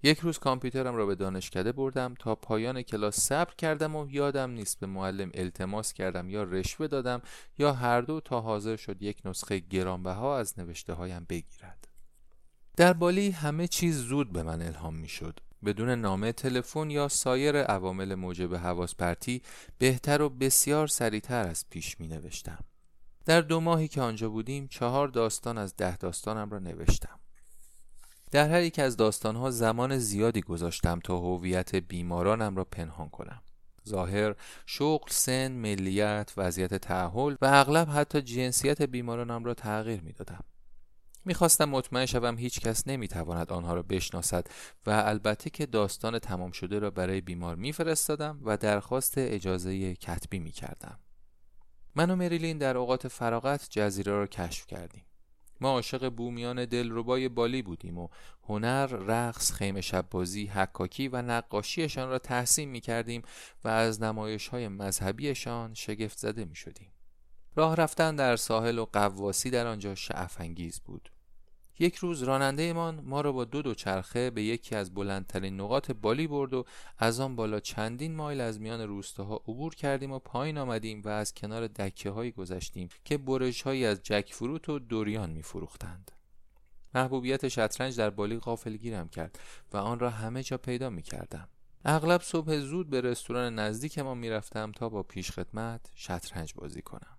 یک 0.04 0.20
روز 0.20 0.40
کامپیوترم 0.40 0.96
را 0.96 1.06
به 1.06 1.16
دانشکده 1.16 1.72
بردم 1.72 2.14
تا 2.20 2.36
پایان 2.36 2.82
کلاس 2.82 3.20
صبر 3.20 3.54
کردم 3.56 3.96
و 3.96 4.10
یادم 4.10 4.52
نیست 4.52 4.80
به 4.80 4.88
معلم 4.88 5.32
التماس 5.34 5.94
کردم 5.94 6.30
یا 6.30 6.44
رشوه 6.44 6.88
دادم 6.88 7.22
یا 7.58 7.74
هر 7.74 8.02
دو 8.02 8.22
تا 8.22 8.42
حاضر 8.42 8.76
شد 8.76 9.02
یک 9.02 9.22
نسخه 9.26 9.60
گرانبها 9.60 10.38
از 10.38 10.60
نوشته 10.60 10.94
هایم 10.94 11.26
بگیرد. 11.30 11.88
در 12.78 12.94
بالی 12.94 13.32
همه 13.32 13.68
چیز 13.68 13.98
زود 13.98 14.34
به 14.34 14.44
من 14.44 14.62
الهام 14.62 14.96
می 14.96 15.08
شد. 15.08 15.40
بدون 15.64 15.90
نامه 15.90 16.32
تلفن 16.32 16.90
یا 16.90 17.08
سایر 17.08 17.58
عوامل 17.58 18.16
موجب 18.16 18.56
حواس 18.56 18.96
پرتی 18.96 19.42
بهتر 19.78 20.22
و 20.22 20.30
بسیار 20.30 20.88
سریعتر 20.88 21.48
از 21.48 21.66
پیش 21.70 22.00
می 22.00 22.08
نوشتم. 22.08 22.60
در 23.26 23.42
دو 23.42 23.60
ماهی 23.60 23.88
که 23.88 24.02
آنجا 24.02 24.30
بودیم 24.30 24.68
چهار 24.68 25.08
داستان 25.08 25.58
از 25.58 25.76
ده 25.76 25.98
داستانم 25.98 26.50
را 26.50 26.60
نوشتم. 26.60 27.20
در 28.32 28.50
هر 28.50 28.62
یک 28.62 28.80
از 28.80 28.98
داستانها 28.98 29.52
زمان 29.52 29.98
زیادی 29.98 30.42
گذاشتم 30.42 31.00
تا 31.00 31.20
هویت 31.20 31.76
بیمارانم 31.76 32.56
را 32.56 32.64
پنهان 32.64 33.10
کنم. 33.10 33.42
ظاهر، 33.90 34.36
شغل، 34.66 35.10
سن، 35.10 35.52
ملیت، 35.52 36.34
وضعیت 36.38 36.74
تعهل 36.74 37.36
و 37.42 37.46
اغلب 37.46 37.88
حتی 37.90 38.22
جنسیت 38.22 38.82
بیمارانم 38.82 39.44
را 39.44 39.54
تغییر 39.54 40.02
می 40.02 40.12
دادم. 40.12 40.44
می‌خواستم 41.26 41.66
مطمئن 41.66 42.06
شوم 42.06 42.38
هیچ 42.38 42.60
کس 42.60 42.88
نمی‌تواند 42.88 43.54
آنها 43.54 43.74
را 43.74 43.82
بشناسد 43.82 44.48
و 44.86 44.90
البته 45.06 45.50
که 45.50 45.66
داستان 45.66 46.20
تمام 46.20 46.52
شده 46.52 46.80
را 46.80 46.90
برای 46.90 47.22
بیمار 47.22 47.56
میفرستادم 47.56 48.40
و 48.44 48.58
درخواست 48.58 49.14
اجازه 49.18 49.96
کتبی 49.96 50.40
می‌کردم. 50.40 51.00
من 51.96 52.10
و 52.10 52.16
مریلین 52.16 52.58
در 52.58 52.78
اوقات 52.78 53.08
فراغت 53.08 53.68
جزیره 53.70 54.12
را 54.12 54.28
کشف 54.28 54.68
کردیم. 54.68 55.06
ما 55.62 55.70
عاشق 55.70 56.10
بومیان 56.10 56.66
دلربای 56.66 57.30
بالی 57.30 57.62
بودیم 57.62 57.98
و 57.98 58.08
هنر، 58.44 58.86
رقص، 58.86 59.52
خیمه 59.52 59.82
شبازی، 59.82 60.46
حکاکی 60.46 61.08
و 61.08 61.22
نقاشیشان 61.22 62.10
را 62.10 62.20
تحسین 62.20 62.70
می 62.70 62.82
کردیم 62.82 63.22
و 63.64 63.68
از 63.68 64.02
نمایش 64.02 64.48
های 64.48 64.68
مذهبیشان 64.68 65.74
شگفت 65.74 66.18
زده 66.18 66.46
می 66.46 66.56
شدیم. 66.56 66.92
راه 67.56 67.76
رفتن 67.76 68.16
در 68.16 68.36
ساحل 68.36 68.80
و 68.80 68.86
قواسی 68.86 69.50
در 69.50 69.68
آنجا 69.68 69.96
شعف 69.96 70.42
انگیز 70.42 70.80
بود. 70.80 71.13
یک 71.80 71.96
روز 71.96 72.24
راننده 72.24 72.74
ما 73.04 73.22
را 73.22 73.32
با 73.32 73.46
دو 73.46 73.62
دوچرخه 73.62 74.30
به 74.30 74.44
یکی 74.44 74.76
از 74.76 74.94
بلندترین 74.94 75.62
نقاط 75.62 75.92
بالی 75.92 76.28
برد 76.28 76.54
و 76.54 76.66
از 76.98 77.20
آن 77.20 77.36
بالا 77.36 77.60
چندین 77.60 78.16
مایل 78.16 78.42
از 78.42 78.62
میان 78.62 78.82
روستاها 78.82 79.36
عبور 79.36 79.76
کردیم 79.76 80.12
و 80.12 80.20
پایین 80.20 80.58
آمدیم 80.58 81.02
و 81.02 81.10
از 81.10 81.34
کنار 81.34 81.68
دکه 81.68 82.10
هایی 82.10 82.32
گذشتیم 82.32 82.90
که 83.06 83.18
برش 83.18 83.62
هایی 83.62 83.86
از 83.86 84.04
جک 84.04 84.30
فروت 84.34 84.70
و 84.70 84.80
دوریان 84.80 85.30
می 85.30 85.44
فروختند. 85.44 86.12
محبوبیت 86.96 87.48
شطرنج 87.48 87.98
در 87.98 88.10
بالی 88.10 88.38
غافل 88.38 88.76
گیرم 88.76 89.10
کرد 89.10 89.40
و 89.74 89.78
آن 89.78 90.00
را 90.00 90.10
همه 90.10 90.44
جا 90.44 90.58
پیدا 90.58 90.90
می 90.90 91.02
کردم. 91.02 91.48
اغلب 91.86 92.22
صبح 92.22 92.60
زود 92.60 92.90
به 92.90 93.02
رستوران 93.02 93.60
نزدیک 93.60 94.00
ما 94.00 94.14
می 94.14 94.30
رفتم 94.30 94.72
تا 94.72 94.90
با 94.90 95.04
پیشخدمت 95.04 95.92
شطرنج 95.96 96.54
بازی 96.54 96.82
کنم. 96.82 97.13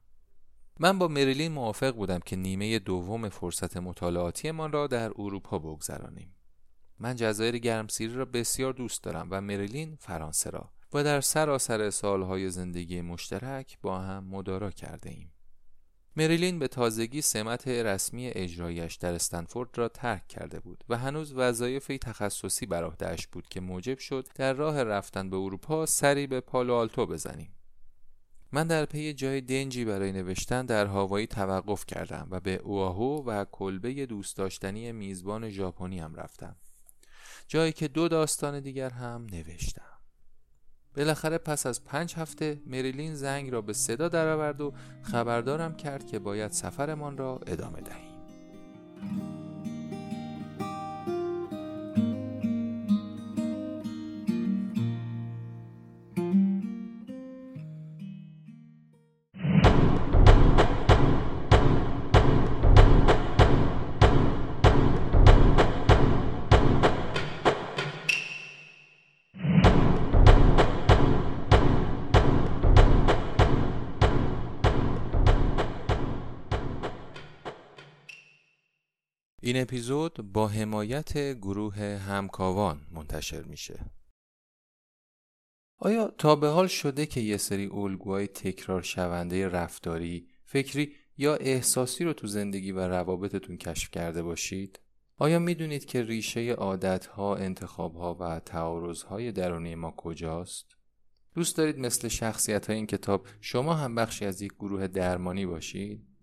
من 0.81 0.99
با 0.99 1.09
مریلین 1.09 1.53
موافق 1.53 1.95
بودم 1.95 2.19
که 2.19 2.37
نیمه 2.37 2.79
دوم 2.79 3.29
فرصت 3.29 3.77
مطالعاتیمان 3.77 4.73
را 4.73 4.87
در 4.87 5.11
اروپا 5.19 5.59
بگذرانیم. 5.59 6.35
من 6.99 7.17
جزایر 7.17 7.59
گرمسیری 7.59 8.15
را 8.15 8.25
بسیار 8.25 8.73
دوست 8.73 9.03
دارم 9.03 9.29
و 9.31 9.41
مریلین 9.41 9.97
فرانسه 10.01 10.51
را 10.51 10.71
و 10.93 11.05
در 11.05 11.21
سراسر 11.21 11.91
سالهای 11.91 12.51
زندگی 12.51 13.01
مشترک 13.01 13.79
با 13.83 13.99
هم 13.99 14.25
مدارا 14.25 14.71
کرده 14.71 15.11
ایم. 15.11 15.33
مریلین 16.17 16.59
به 16.59 16.69
تازگی 16.69 17.21
سمت 17.21 17.69
رسمی 17.69 18.29
اجرایش 18.29 18.95
در 18.95 19.15
استنفورد 19.15 19.79
را 19.79 19.89
ترک 19.89 20.29
کرده 20.29 20.61
بود 20.61 20.85
و 20.89 20.99
هنوز 20.99 21.33
وظایف 21.33 21.87
تخصصی 21.87 22.67
بر 22.67 22.91
بود 23.33 23.49
که 23.49 23.61
موجب 23.61 23.99
شد 23.99 24.29
در 24.35 24.53
راه 24.53 24.83
رفتن 24.83 25.31
به 25.31 25.37
اروپا 25.37 25.87
سری 25.87 26.27
به 26.27 26.41
پالو 26.41 26.75
آلتو 26.75 27.07
بزنیم. 27.07 27.54
من 28.55 28.67
در 28.67 28.85
پی 28.85 29.13
جای 29.13 29.41
دنجی 29.41 29.85
برای 29.85 30.13
نوشتن 30.13 30.67
در 30.67 30.87
هاوایی 30.87 31.27
توقف 31.27 31.87
کردم 31.87 32.29
و 32.31 32.41
به 32.41 32.55
اوآهو 32.55 33.23
و 33.27 33.45
کلبه 33.45 34.07
دوست 34.07 34.37
داشتنی 34.37 34.93
میزبان 34.93 35.51
ژاپنی 35.51 35.99
هم 35.99 36.15
رفتم. 36.15 36.57
جایی 37.49 37.73
که 37.73 37.89
دو 37.89 38.09
داستان 38.09 38.61
دیگر 38.61 38.91
هم 38.91 39.27
نوشتم. 39.33 39.99
بالاخره 40.97 41.39
پس 41.39 41.67
از 41.67 41.85
پنج 41.85 42.15
هفته 42.15 42.61
مریلین 42.67 43.15
زنگ 43.15 43.51
را 43.51 43.61
به 43.61 43.73
صدا 43.73 44.09
درآورد 44.09 44.61
و 44.61 44.73
خبردارم 45.03 45.77
کرد 45.77 46.07
که 46.07 46.19
باید 46.19 46.53
سفرمان 46.53 47.19
را 47.19 47.41
ادامه 47.47 47.81
دهیم. 47.81 48.15
این 79.55 79.63
اپیزود 79.63 80.33
با 80.33 80.49
حمایت 80.49 81.19
گروه 81.19 81.77
همکاوان 81.79 82.87
منتشر 82.91 83.43
میشه. 83.43 83.91
آیا 85.79 86.09
تا 86.09 86.37
به 86.37 86.49
حال 86.49 86.67
شده 86.67 87.07
که 87.07 87.21
یه 87.21 87.37
سری 87.37 87.67
الگوهای 87.67 88.27
تکرار 88.27 88.83
شونده 88.83 89.49
رفتاری، 89.49 90.29
فکری 90.45 90.93
یا 91.17 91.35
احساسی 91.35 92.05
رو 92.05 92.13
تو 92.13 92.27
زندگی 92.27 92.73
و 92.73 92.81
روابطتون 92.89 93.57
کشف 93.57 93.91
کرده 93.91 94.23
باشید؟ 94.23 94.81
آیا 95.17 95.39
می‌دونید 95.39 95.85
که 95.85 96.03
ریشه 96.03 96.53
عادتها، 96.53 97.37
انتخابها 97.37 98.15
و 98.15 98.41
تعارضهای 98.41 99.33
درونی 99.33 99.75
ما 99.75 99.91
کجاست؟ 99.97 100.77
دوست 101.35 101.57
دارید 101.57 101.79
مثل 101.79 102.09
شخصیت 102.09 102.67
های 102.67 102.77
این 102.77 102.87
کتاب 102.87 103.27
شما 103.41 103.75
هم 103.75 103.95
بخشی 103.95 104.25
از 104.25 104.43
یک 104.43 104.53
گروه 104.53 104.87
درمانی 104.87 105.47
باشید؟ 105.47 106.14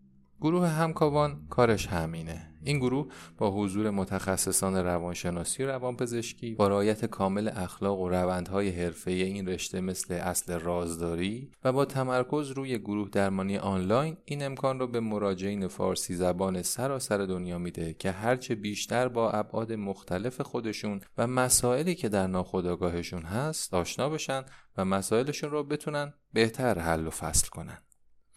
گروه 0.42 0.68
همکاوان 0.68 1.46
کارش 1.50 1.88
همینه. 1.88 2.48
این 2.64 2.80
گروه 2.80 3.08
با 3.38 3.52
حضور 3.52 3.90
متخصصان 3.90 4.76
روانشناسی 4.76 5.64
و 5.64 5.68
روانپزشکی 5.68 6.56
با 6.56 6.68
رعایت 6.68 7.06
کامل 7.06 7.48
اخلاق 7.56 8.00
و 8.00 8.10
روندهای 8.10 8.70
حرفه 8.70 9.12
این 9.12 9.48
رشته 9.48 9.82
مثل 9.82 10.14
اصل 10.14 10.60
رازداری 10.60 11.52
و 11.64 11.72
با 11.72 11.86
تمرکز 11.86 12.52
روی 12.52 12.80
گروه 12.80 13.10
درمانی 13.10 13.58
آنلاین 13.58 14.18
این 14.26 14.44
امکان 14.44 14.80
را 14.80 14.88
به 14.88 15.00
مراجعین 15.00 15.68
فارسی 15.68 16.16
زبان 16.16 16.62
سراسر 16.62 17.18
دنیا 17.18 17.58
میده 17.58 17.94
که 17.94 18.12
هرچه 18.12 18.56
بیشتر 18.56 19.08
با 19.08 19.32
ابعاد 19.32 19.74
مختلف 19.74 20.42
خودشون 20.42 21.02
و 21.18 21.28
مسائلی 21.28 21.96
که 21.96 22.10
در 22.10 22.28
ناخودآگاهشون 22.28 23.22
هست 23.22 23.74
آشنا 23.74 24.10
بشن 24.10 24.44
و 24.78 24.86
مسائلشون 24.86 25.52
رو 25.52 25.64
بتونن 25.64 26.14
بهتر 26.34 26.80
حل 26.80 27.08
و 27.08 27.10
فصل 27.10 27.50
کنن. 27.50 27.78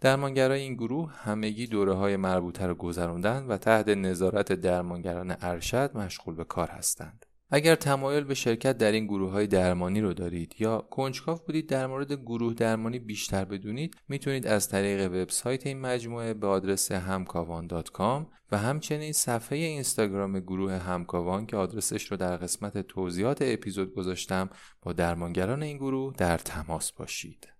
درمانگرای 0.05 0.61
این 0.61 0.73
گروه 0.73 1.13
همگی 1.13 1.67
دوره 1.67 1.93
های 1.93 2.17
مربوطه 2.17 2.65
را 2.65 2.75
گذراندن 2.75 3.45
و 3.47 3.57
تحت 3.57 3.87
نظارت 3.87 4.53
درمانگران 4.53 5.35
ارشد 5.41 5.91
مشغول 5.95 6.35
به 6.35 6.43
کار 6.43 6.67
هستند. 6.67 7.25
اگر 7.49 7.75
تمایل 7.75 8.23
به 8.23 8.33
شرکت 8.33 8.77
در 8.77 8.91
این 8.91 9.05
گروه 9.05 9.31
های 9.31 9.47
درمانی 9.47 10.01
رو 10.01 10.13
دارید 10.13 10.55
یا 10.59 10.77
کنجکاو 10.77 11.39
بودید 11.45 11.69
در 11.69 11.87
مورد 11.87 12.13
گروه 12.13 12.53
درمانی 12.53 12.99
بیشتر 12.99 13.45
بدونید 13.45 13.95
می‌تونید 14.07 14.47
از 14.47 14.69
طریق 14.69 15.11
وبسایت 15.11 15.67
این 15.67 15.81
مجموعه 15.81 16.33
به 16.33 16.47
آدرس 16.47 16.91
همکاوان.com 16.91 18.25
و 18.51 18.57
همچنین 18.57 19.13
صفحه 19.13 19.57
اینستاگرام 19.57 20.39
گروه 20.39 20.73
همکاوان 20.73 21.45
که 21.45 21.57
آدرسش 21.57 22.11
رو 22.11 22.17
در 22.17 22.37
قسمت 22.37 22.77
توضیحات 22.77 23.37
اپیزود 23.41 23.95
گذاشتم 23.95 24.49
با 24.81 24.93
درمانگران 24.93 25.63
این 25.63 25.77
گروه 25.77 26.13
در 26.17 26.37
تماس 26.37 26.91
باشید. 26.91 27.54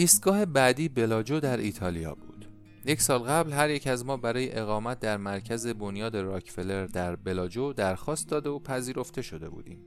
ایستگاه 0.00 0.44
بعدی 0.44 0.88
بلاجو 0.88 1.40
در 1.40 1.56
ایتالیا 1.56 2.14
بود. 2.14 2.46
یک 2.84 3.02
سال 3.02 3.18
قبل 3.18 3.52
هر 3.52 3.70
یک 3.70 3.86
از 3.86 4.04
ما 4.04 4.16
برای 4.16 4.58
اقامت 4.58 5.00
در 5.00 5.16
مرکز 5.16 5.66
بنیاد 5.66 6.16
راکفلر 6.16 6.86
در 6.86 7.16
بلاجو 7.16 7.72
درخواست 7.72 8.28
داده 8.28 8.50
و 8.50 8.58
پذیرفته 8.58 9.22
شده 9.22 9.48
بودیم. 9.48 9.84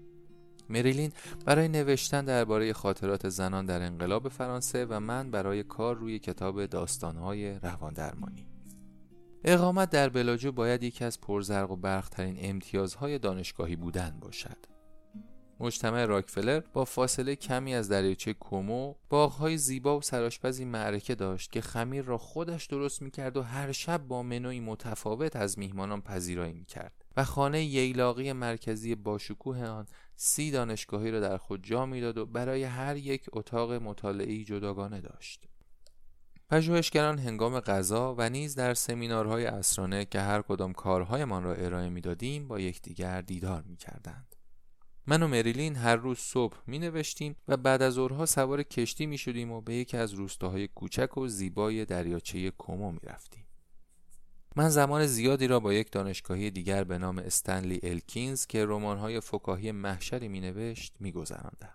مریلین 0.69 1.11
برای 1.45 1.67
نوشتن 1.67 2.25
درباره 2.25 2.73
خاطرات 2.73 3.29
زنان 3.29 3.65
در 3.65 3.81
انقلاب 3.81 4.29
فرانسه 4.29 4.85
و 4.85 4.99
من 4.99 5.31
برای 5.31 5.63
کار 5.63 5.95
روی 5.95 6.19
کتاب 6.19 6.65
داستانهای 6.65 7.59
رواندرمانی. 7.59 8.47
اقامت 9.43 9.89
در 9.89 10.09
بلاجو 10.09 10.51
باید 10.51 10.83
یکی 10.83 11.05
از 11.05 11.21
پرزرق 11.21 11.71
و 11.71 11.75
برخترین 11.75 12.37
امتیازهای 12.39 13.19
دانشگاهی 13.19 13.75
بودن 13.75 14.17
باشد. 14.21 14.72
مجتمع 15.59 16.05
راکفلر 16.05 16.59
با 16.59 16.85
فاصله 16.85 17.35
کمی 17.35 17.75
از 17.75 17.89
دریاچه 17.89 18.33
کومو 18.33 18.95
باغهای 19.09 19.57
زیبا 19.57 19.97
و 19.97 20.01
سراشپزی 20.01 20.65
معرکه 20.65 21.15
داشت 21.15 21.51
که 21.51 21.61
خمیر 21.61 22.03
را 22.05 22.17
خودش 22.17 22.65
درست 22.65 23.01
می‌کرد 23.01 23.37
و 23.37 23.41
هر 23.41 23.71
شب 23.71 24.07
با 24.07 24.23
منوی 24.23 24.59
متفاوت 24.59 25.35
از 25.35 25.59
میهمانان 25.59 26.01
پذیرایی 26.01 26.53
می‌کرد 26.53 27.05
و 27.17 27.23
خانه 27.23 27.63
ییلاقی 27.63 28.33
مرکزی 28.33 28.95
باشکوه 28.95 29.65
آن 29.65 29.87
سی 30.15 30.51
دانشگاهی 30.51 31.11
را 31.11 31.19
در 31.19 31.37
خود 31.37 31.63
جا 31.63 31.85
می‌داد 31.85 32.17
و 32.17 32.25
برای 32.25 32.63
هر 32.63 32.97
یک 32.97 33.25
اتاق 33.33 33.73
مطالعه‌ای 33.73 34.43
جداگانه 34.43 35.01
داشت. 35.01 35.45
پژوهشگران 36.49 37.19
هنگام 37.19 37.59
غذا 37.59 38.15
و 38.17 38.29
نیز 38.29 38.55
در 38.55 38.73
سمینارهای 38.73 39.45
اسرانه 39.45 40.05
که 40.05 40.19
هر 40.19 40.41
کدام 40.41 40.73
کارهایمان 40.73 41.43
را 41.43 41.53
ارائه 41.53 41.89
می‌دادیم 41.89 42.47
با 42.47 42.59
یکدیگر 42.59 43.21
دیدار 43.21 43.61
می‌کردند. 43.61 44.32
من 45.07 45.23
و 45.23 45.27
مریلین 45.27 45.75
هر 45.75 45.95
روز 45.95 46.19
صبح 46.19 46.57
می 46.67 46.79
نوشتیم 46.79 47.35
و 47.47 47.57
بعد 47.57 47.81
از 47.81 47.93
ظهرها 47.93 48.25
سوار 48.25 48.63
کشتی 48.63 49.05
می 49.05 49.17
شدیم 49.17 49.51
و 49.51 49.61
به 49.61 49.75
یکی 49.75 49.97
از 49.97 50.13
روستاهای 50.13 50.67
کوچک 50.67 51.17
و 51.17 51.27
زیبای 51.27 51.85
دریاچه 51.85 52.51
کومو 52.51 52.91
می 52.91 52.99
رفتیم. 53.03 53.45
من 54.55 54.69
زمان 54.69 55.05
زیادی 55.05 55.47
را 55.47 55.59
با 55.59 55.73
یک 55.73 55.91
دانشگاهی 55.91 56.51
دیگر 56.51 56.83
به 56.83 56.97
نام 56.97 57.17
استنلی 57.17 57.79
الکینز 57.83 58.45
که 58.45 58.65
رمان‌های 58.65 59.19
فکاهی 59.19 59.71
محشری 59.71 60.27
می 60.27 60.39
نوشت 60.39 60.95
می 60.99 61.11
گذراندم. 61.11 61.73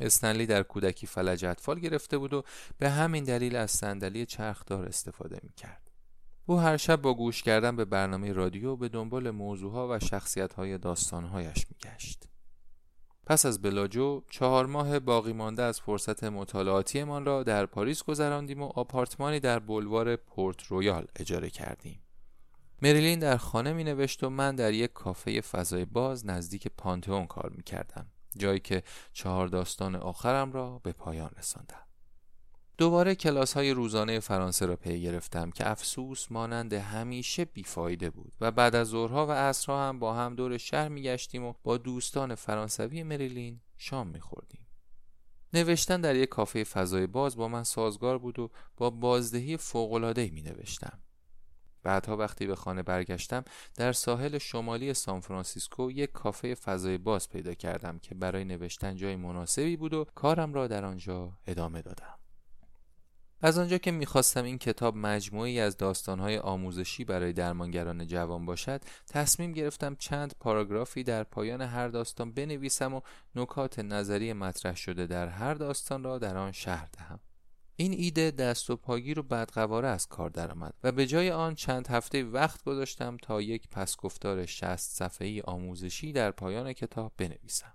استنلی 0.00 0.46
در 0.46 0.62
کودکی 0.62 1.06
فلج 1.06 1.44
اطفال 1.44 1.78
گرفته 1.78 2.18
بود 2.18 2.34
و 2.34 2.42
به 2.78 2.90
همین 2.90 3.24
دلیل 3.24 3.56
از 3.56 3.70
صندلی 3.70 4.26
چرخدار 4.26 4.84
استفاده 4.84 5.40
می 5.42 5.52
کرد. 5.56 5.90
او 6.46 6.60
هر 6.60 6.76
شب 6.76 6.96
با 6.96 7.14
گوش 7.14 7.42
کردن 7.42 7.76
به 7.76 7.84
برنامه 7.84 8.32
رادیو 8.32 8.76
به 8.76 8.88
دنبال 8.88 9.30
موضوعها 9.30 9.88
و 9.90 9.98
شخصیت‌های 9.98 10.78
داستانهایش 10.78 11.66
میگشت. 11.70 12.29
پس 13.30 13.46
از 13.46 13.62
بلاجو 13.62 14.22
چهار 14.30 14.66
ماه 14.66 14.98
باقی 14.98 15.32
مانده 15.32 15.62
از 15.62 15.80
فرصت 15.80 16.24
مطالعاتیمان 16.24 17.24
را 17.24 17.42
در 17.42 17.66
پاریس 17.66 18.02
گذراندیم 18.02 18.62
و 18.62 18.66
آپارتمانی 18.66 19.40
در 19.40 19.58
بلوار 19.58 20.16
پورت 20.16 20.62
رویال 20.62 21.06
اجاره 21.16 21.50
کردیم. 21.50 22.00
مریلین 22.82 23.18
در 23.18 23.36
خانه 23.36 23.72
می 23.72 23.84
نوشت 23.84 24.24
و 24.24 24.30
من 24.30 24.56
در 24.56 24.72
یک 24.72 24.92
کافه 24.92 25.40
فضای 25.40 25.84
باز 25.84 26.26
نزدیک 26.26 26.68
پانتئون 26.68 27.26
کار 27.26 27.52
می 27.56 27.62
کردم. 27.62 28.06
جایی 28.36 28.60
که 28.60 28.82
چهار 29.12 29.48
داستان 29.48 29.96
آخرم 29.96 30.52
را 30.52 30.80
به 30.84 30.92
پایان 30.92 31.30
رساندم. 31.38 31.89
دوباره 32.80 33.14
کلاس 33.14 33.52
های 33.52 33.70
روزانه 33.70 34.20
فرانسه 34.20 34.66
را 34.66 34.76
پی 34.76 35.02
گرفتم 35.02 35.50
که 35.50 35.70
افسوس 35.70 36.26
مانند 36.32 36.72
همیشه 36.72 37.44
بیفایده 37.44 38.10
بود 38.10 38.32
و 38.40 38.50
بعد 38.50 38.74
از 38.74 38.88
ظهرها 38.88 39.26
و 39.26 39.30
عصرها 39.30 39.88
هم 39.88 39.98
با 39.98 40.14
هم 40.14 40.34
دور 40.34 40.58
شهر 40.58 40.88
میگشتیم 40.88 41.44
و 41.44 41.54
با 41.62 41.76
دوستان 41.76 42.34
فرانسوی 42.34 43.02
مریلین 43.02 43.60
شام 43.78 44.08
میخوردیم. 44.08 44.66
نوشتن 45.52 46.00
در 46.00 46.16
یک 46.16 46.28
کافه 46.28 46.64
فضای 46.64 47.06
باز 47.06 47.36
با 47.36 47.48
من 47.48 47.64
سازگار 47.64 48.18
بود 48.18 48.38
و 48.38 48.50
با 48.76 48.90
بازدهی 48.90 49.56
فوق‌العاده‌ای 49.56 50.30
می 50.30 50.42
نوشتم. 50.42 50.98
بعدها 51.82 52.16
وقتی 52.16 52.46
به 52.46 52.54
خانه 52.54 52.82
برگشتم 52.82 53.44
در 53.74 53.92
ساحل 53.92 54.38
شمالی 54.38 54.94
سان 54.94 55.20
فرانسیسکو 55.20 55.90
یک 55.90 56.12
کافه 56.12 56.54
فضای 56.54 56.98
باز 56.98 57.28
پیدا 57.28 57.54
کردم 57.54 57.98
که 57.98 58.14
برای 58.14 58.44
نوشتن 58.44 58.96
جای 58.96 59.16
مناسبی 59.16 59.76
بود 59.76 59.94
و 59.94 60.06
کارم 60.14 60.54
را 60.54 60.66
در 60.66 60.84
آنجا 60.84 61.32
ادامه 61.46 61.82
دادم. 61.82 62.19
از 63.42 63.58
آنجا 63.58 63.78
که 63.78 63.90
می‌خواستم 63.90 64.44
این 64.44 64.58
کتاب 64.58 64.96
مجموعی 64.96 65.60
از 65.60 65.76
داستانهای 65.76 66.38
آموزشی 66.38 67.04
برای 67.04 67.32
درمانگران 67.32 68.06
جوان 68.06 68.46
باشد 68.46 68.80
تصمیم 69.08 69.52
گرفتم 69.52 69.94
چند 69.94 70.34
پاراگرافی 70.40 71.02
در 71.02 71.22
پایان 71.22 71.62
هر 71.62 71.88
داستان 71.88 72.32
بنویسم 72.32 72.94
و 72.94 73.00
نکات 73.34 73.78
نظری 73.78 74.32
مطرح 74.32 74.76
شده 74.76 75.06
در 75.06 75.28
هر 75.28 75.54
داستان 75.54 76.04
را 76.04 76.18
در 76.18 76.36
آن 76.36 76.52
شهر 76.52 76.88
دهم. 76.92 77.20
این 77.76 77.92
ایده 77.92 78.30
دست 78.30 78.70
و 78.70 78.76
پاگیر 78.76 79.18
و 79.18 79.22
بدقواره 79.22 79.88
از 79.88 80.06
کار 80.06 80.30
درآمد 80.30 80.74
و 80.84 80.92
به 80.92 81.06
جای 81.06 81.30
آن 81.30 81.54
چند 81.54 81.88
هفته 81.88 82.24
وقت 82.24 82.64
گذاشتم 82.64 83.16
تا 83.16 83.42
یک 83.42 83.68
پسگفتار 83.68 84.46
شست 84.46 84.96
صفحه‌ای 84.96 85.40
آموزشی 85.40 86.12
در 86.12 86.30
پایان 86.30 86.72
کتاب 86.72 87.12
بنویسم. 87.16 87.72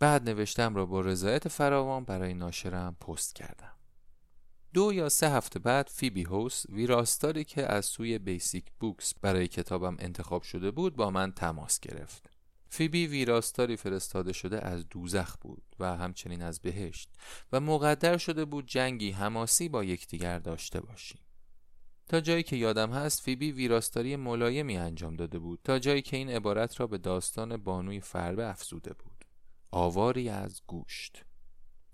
بعد 0.00 0.30
نوشتم 0.30 0.74
را 0.74 0.86
با 0.86 1.00
رضایت 1.00 1.48
فراوان 1.48 2.04
برای 2.04 2.34
ناشرم 2.34 2.96
پست 3.00 3.34
کردم. 3.34 3.73
دو 4.74 4.92
یا 4.92 5.08
سه 5.08 5.30
هفته 5.30 5.58
بعد 5.58 5.88
فیبی 5.88 6.22
هوس 6.22 6.64
ویراستاری 6.68 7.44
که 7.44 7.72
از 7.72 7.86
سوی 7.86 8.18
بیسیک 8.18 8.64
بوکس 8.80 9.14
برای 9.20 9.48
کتابم 9.48 9.96
انتخاب 9.98 10.42
شده 10.42 10.70
بود 10.70 10.96
با 10.96 11.10
من 11.10 11.32
تماس 11.32 11.80
گرفت. 11.80 12.30
فیبی 12.68 13.06
ویراستاری 13.06 13.76
فرستاده 13.76 14.32
شده 14.32 14.66
از 14.66 14.88
دوزخ 14.88 15.36
بود 15.36 15.62
و 15.78 15.96
همچنین 15.96 16.42
از 16.42 16.60
بهشت 16.60 17.08
و 17.52 17.60
مقدر 17.60 18.16
شده 18.16 18.44
بود 18.44 18.66
جنگی 18.66 19.10
حماسی 19.10 19.68
با 19.68 19.84
یکدیگر 19.84 20.38
داشته 20.38 20.80
باشیم. 20.80 21.20
تا 22.08 22.20
جایی 22.20 22.42
که 22.42 22.56
یادم 22.56 22.92
هست 22.92 23.22
فیبی 23.22 23.52
ویراستاری 23.52 24.16
ملایمی 24.16 24.76
انجام 24.76 25.16
داده 25.16 25.38
بود 25.38 25.60
تا 25.64 25.78
جایی 25.78 26.02
که 26.02 26.16
این 26.16 26.30
عبارت 26.30 26.80
را 26.80 26.86
به 26.86 26.98
داستان 26.98 27.56
بانوی 27.56 28.00
فربه 28.00 28.46
افزوده 28.46 28.92
بود. 28.92 29.24
آواری 29.70 30.28
از 30.28 30.62
گوشت. 30.66 31.24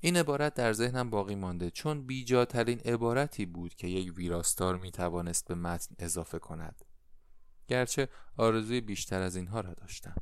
این 0.00 0.16
عبارت 0.16 0.54
در 0.54 0.72
ذهنم 0.72 1.10
باقی 1.10 1.34
مانده 1.34 1.70
چون 1.70 2.06
بیجاترین 2.06 2.78
عبارتی 2.78 3.46
بود 3.46 3.74
که 3.74 3.86
یک 3.86 4.16
ویراستار 4.16 4.76
می 4.76 4.90
توانست 4.90 5.48
به 5.48 5.54
متن 5.54 5.94
اضافه 5.98 6.38
کند. 6.38 6.84
گرچه 7.68 8.08
آرزوی 8.36 8.80
بیشتر 8.80 9.22
از 9.22 9.36
اینها 9.36 9.60
را 9.60 9.74
داشتم. 9.74 10.14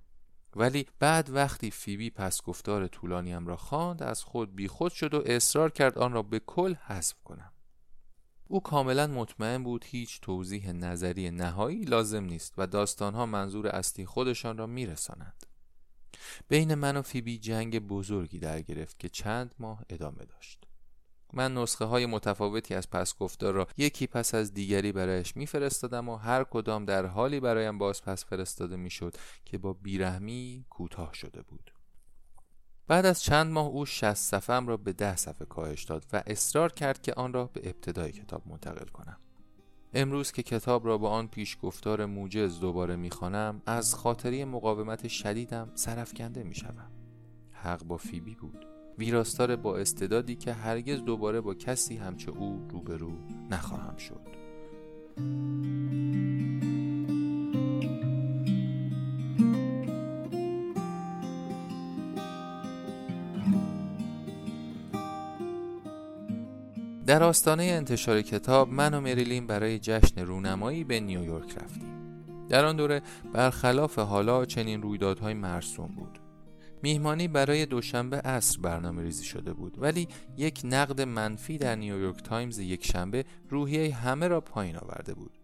ولی 0.56 0.86
بعد 0.98 1.30
وقتی 1.30 1.70
فیبی 1.70 2.10
پس 2.10 2.42
گفتار 2.42 2.86
طولانیم 2.86 3.46
را 3.46 3.56
خواند 3.56 4.02
از 4.02 4.22
خود 4.22 4.54
بیخود 4.54 4.92
شد 4.92 5.14
و 5.14 5.22
اصرار 5.26 5.70
کرد 5.70 5.98
آن 5.98 6.12
را 6.12 6.22
به 6.22 6.38
کل 6.38 6.74
حذف 6.74 7.22
کنم. 7.24 7.52
او 8.44 8.60
کاملا 8.60 9.06
مطمئن 9.06 9.62
بود 9.64 9.84
هیچ 9.84 10.20
توضیح 10.20 10.72
نظری 10.72 11.30
نهایی 11.30 11.84
لازم 11.84 12.24
نیست 12.24 12.54
و 12.58 12.66
داستانها 12.66 13.26
منظور 13.26 13.66
اصلی 13.66 14.06
خودشان 14.06 14.58
را 14.58 14.66
میرسانند 14.66 15.46
بین 16.48 16.74
من 16.74 16.96
و 16.96 17.02
فیبی 17.02 17.38
جنگ 17.38 17.78
بزرگی 17.78 18.38
در 18.38 18.62
گرفت 18.62 18.98
که 18.98 19.08
چند 19.08 19.54
ماه 19.58 19.84
ادامه 19.90 20.24
داشت. 20.24 20.64
من 21.32 21.54
نسخه 21.54 21.84
های 21.84 22.06
متفاوتی 22.06 22.74
از 22.74 22.90
پس 22.90 23.18
گفتار 23.18 23.54
را 23.54 23.68
یکی 23.76 24.06
پس 24.06 24.34
از 24.34 24.54
دیگری 24.54 24.92
برایش 24.92 25.36
میفرستادم 25.36 26.08
و 26.08 26.16
هر 26.16 26.44
کدام 26.44 26.84
در 26.84 27.06
حالی 27.06 27.40
برایم 27.40 27.78
باز 27.78 28.02
پس 28.02 28.24
فرستاده 28.24 28.76
می‌شد 28.76 29.16
که 29.44 29.58
با 29.58 29.72
بیرحمی 29.72 30.64
کوتاه 30.70 31.14
شده 31.14 31.42
بود. 31.42 31.72
بعد 32.86 33.06
از 33.06 33.22
چند 33.22 33.52
ماه 33.52 33.66
او 33.66 33.86
60 33.86 34.14
صفم 34.14 34.66
را 34.66 34.76
به 34.76 34.92
ده 34.92 35.16
صفحه 35.16 35.46
کاهش 35.46 35.84
داد 35.84 36.06
و 36.12 36.22
اصرار 36.26 36.72
کرد 36.72 37.02
که 37.02 37.14
آن 37.14 37.32
را 37.32 37.44
به 37.44 37.60
ابتدای 37.64 38.12
کتاب 38.12 38.48
منتقل 38.48 38.86
کنم. 38.86 39.16
امروز 39.94 40.32
که 40.32 40.42
کتاب 40.42 40.86
را 40.86 40.98
با 40.98 41.10
آن 41.10 41.28
پیش 41.28 41.56
گفتار 41.62 42.06
موجز 42.06 42.60
دوباره 42.60 42.96
می‌خوانم 42.96 43.62
از 43.66 43.94
خاطری 43.94 44.44
مقاومت 44.44 45.08
شدیدم 45.08 45.70
سرفکنده 45.74 46.44
می‌شوم. 46.44 46.90
حق 47.52 47.84
با 47.84 47.96
فیبی 47.96 48.34
بود. 48.34 48.66
ویراستار 48.98 49.56
با 49.56 49.76
استعدادی 49.76 50.36
که 50.36 50.52
هرگز 50.52 51.04
دوباره 51.04 51.40
با 51.40 51.54
کسی 51.54 51.96
همچه 51.96 52.30
او 52.30 52.68
روبرو 52.70 53.12
نخواهم 53.50 53.96
شد. 53.96 54.38
در 67.08 67.22
آستانه 67.22 67.62
انتشار 67.62 68.22
کتاب 68.22 68.68
من 68.72 68.94
و 68.94 69.00
مریلین 69.00 69.46
برای 69.46 69.78
جشن 69.78 70.20
رونمایی 70.20 70.84
به 70.84 71.00
نیویورک 71.00 71.58
رفتیم. 71.58 71.94
در 72.48 72.64
آن 72.64 72.76
دوره 72.76 73.02
برخلاف 73.32 73.98
حالا 73.98 74.44
چنین 74.44 74.82
رویدادهایی 74.82 75.34
مرسوم 75.34 75.86
بود. 75.86 76.18
میهمانی 76.82 77.28
برای 77.28 77.66
دوشنبه 77.66 78.16
عصر 78.16 78.60
برنامه 78.60 79.02
ریزی 79.02 79.24
شده 79.24 79.52
بود 79.52 79.82
ولی 79.82 80.08
یک 80.36 80.60
نقد 80.64 81.00
منفی 81.00 81.58
در 81.58 81.76
نیویورک 81.76 82.22
تایمز 82.22 82.58
یک 82.58 82.86
شنبه 82.86 83.24
روحیه 83.48 83.94
همه 83.94 84.28
را 84.28 84.40
پایین 84.40 84.76
آورده 84.76 85.14
بود. 85.14 85.37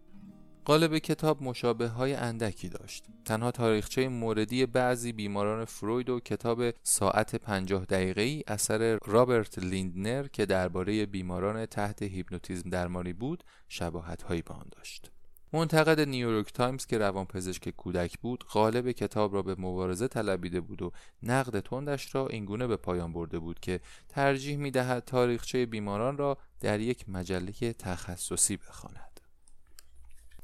قالب 0.65 0.97
کتاب 0.97 1.43
مشابه 1.43 1.87
های 1.87 2.13
اندکی 2.13 2.69
داشت 2.69 3.05
تنها 3.25 3.51
تاریخچه 3.51 4.07
موردی 4.07 4.65
بعضی 4.65 5.13
بیماران 5.13 5.65
فروید 5.65 6.09
و 6.09 6.19
کتاب 6.19 6.63
ساعت 6.83 7.35
پنجاه 7.35 7.85
دقیقه 7.85 8.21
ای 8.21 8.43
اثر 8.47 8.99
رابرت 9.05 9.59
لیندنر 9.59 10.27
که 10.27 10.45
درباره 10.45 11.05
بیماران 11.05 11.65
تحت 11.65 12.03
هیپنوتیزم 12.03 12.69
درمانی 12.69 13.13
بود 13.13 13.43
شباهت 13.69 14.21
هایی 14.21 14.41
به 14.41 14.53
آن 14.53 14.65
داشت 14.71 15.11
منتقد 15.53 15.99
نیویورک 15.99 16.53
تایمز 16.53 16.85
که 16.85 16.97
روانپزشک 16.97 17.69
کودک 17.69 18.19
بود 18.19 18.43
قالب 18.43 18.91
کتاب 18.91 19.33
را 19.33 19.41
به 19.41 19.55
مبارزه 19.57 20.07
طلبیده 20.07 20.61
بود 20.61 20.81
و 20.81 20.91
نقد 21.23 21.59
تندش 21.59 22.15
را 22.15 22.27
اینگونه 22.27 22.67
به 22.67 22.77
پایان 22.77 23.13
برده 23.13 23.39
بود 23.39 23.59
که 23.59 23.79
ترجیح 24.09 24.57
می 24.57 24.71
دهد 24.71 25.03
تاریخچه 25.05 25.65
بیماران 25.65 26.17
را 26.17 26.37
در 26.59 26.79
یک 26.79 27.09
مجله 27.09 27.73
تخصصی 27.73 28.57
بخواند. 28.57 29.14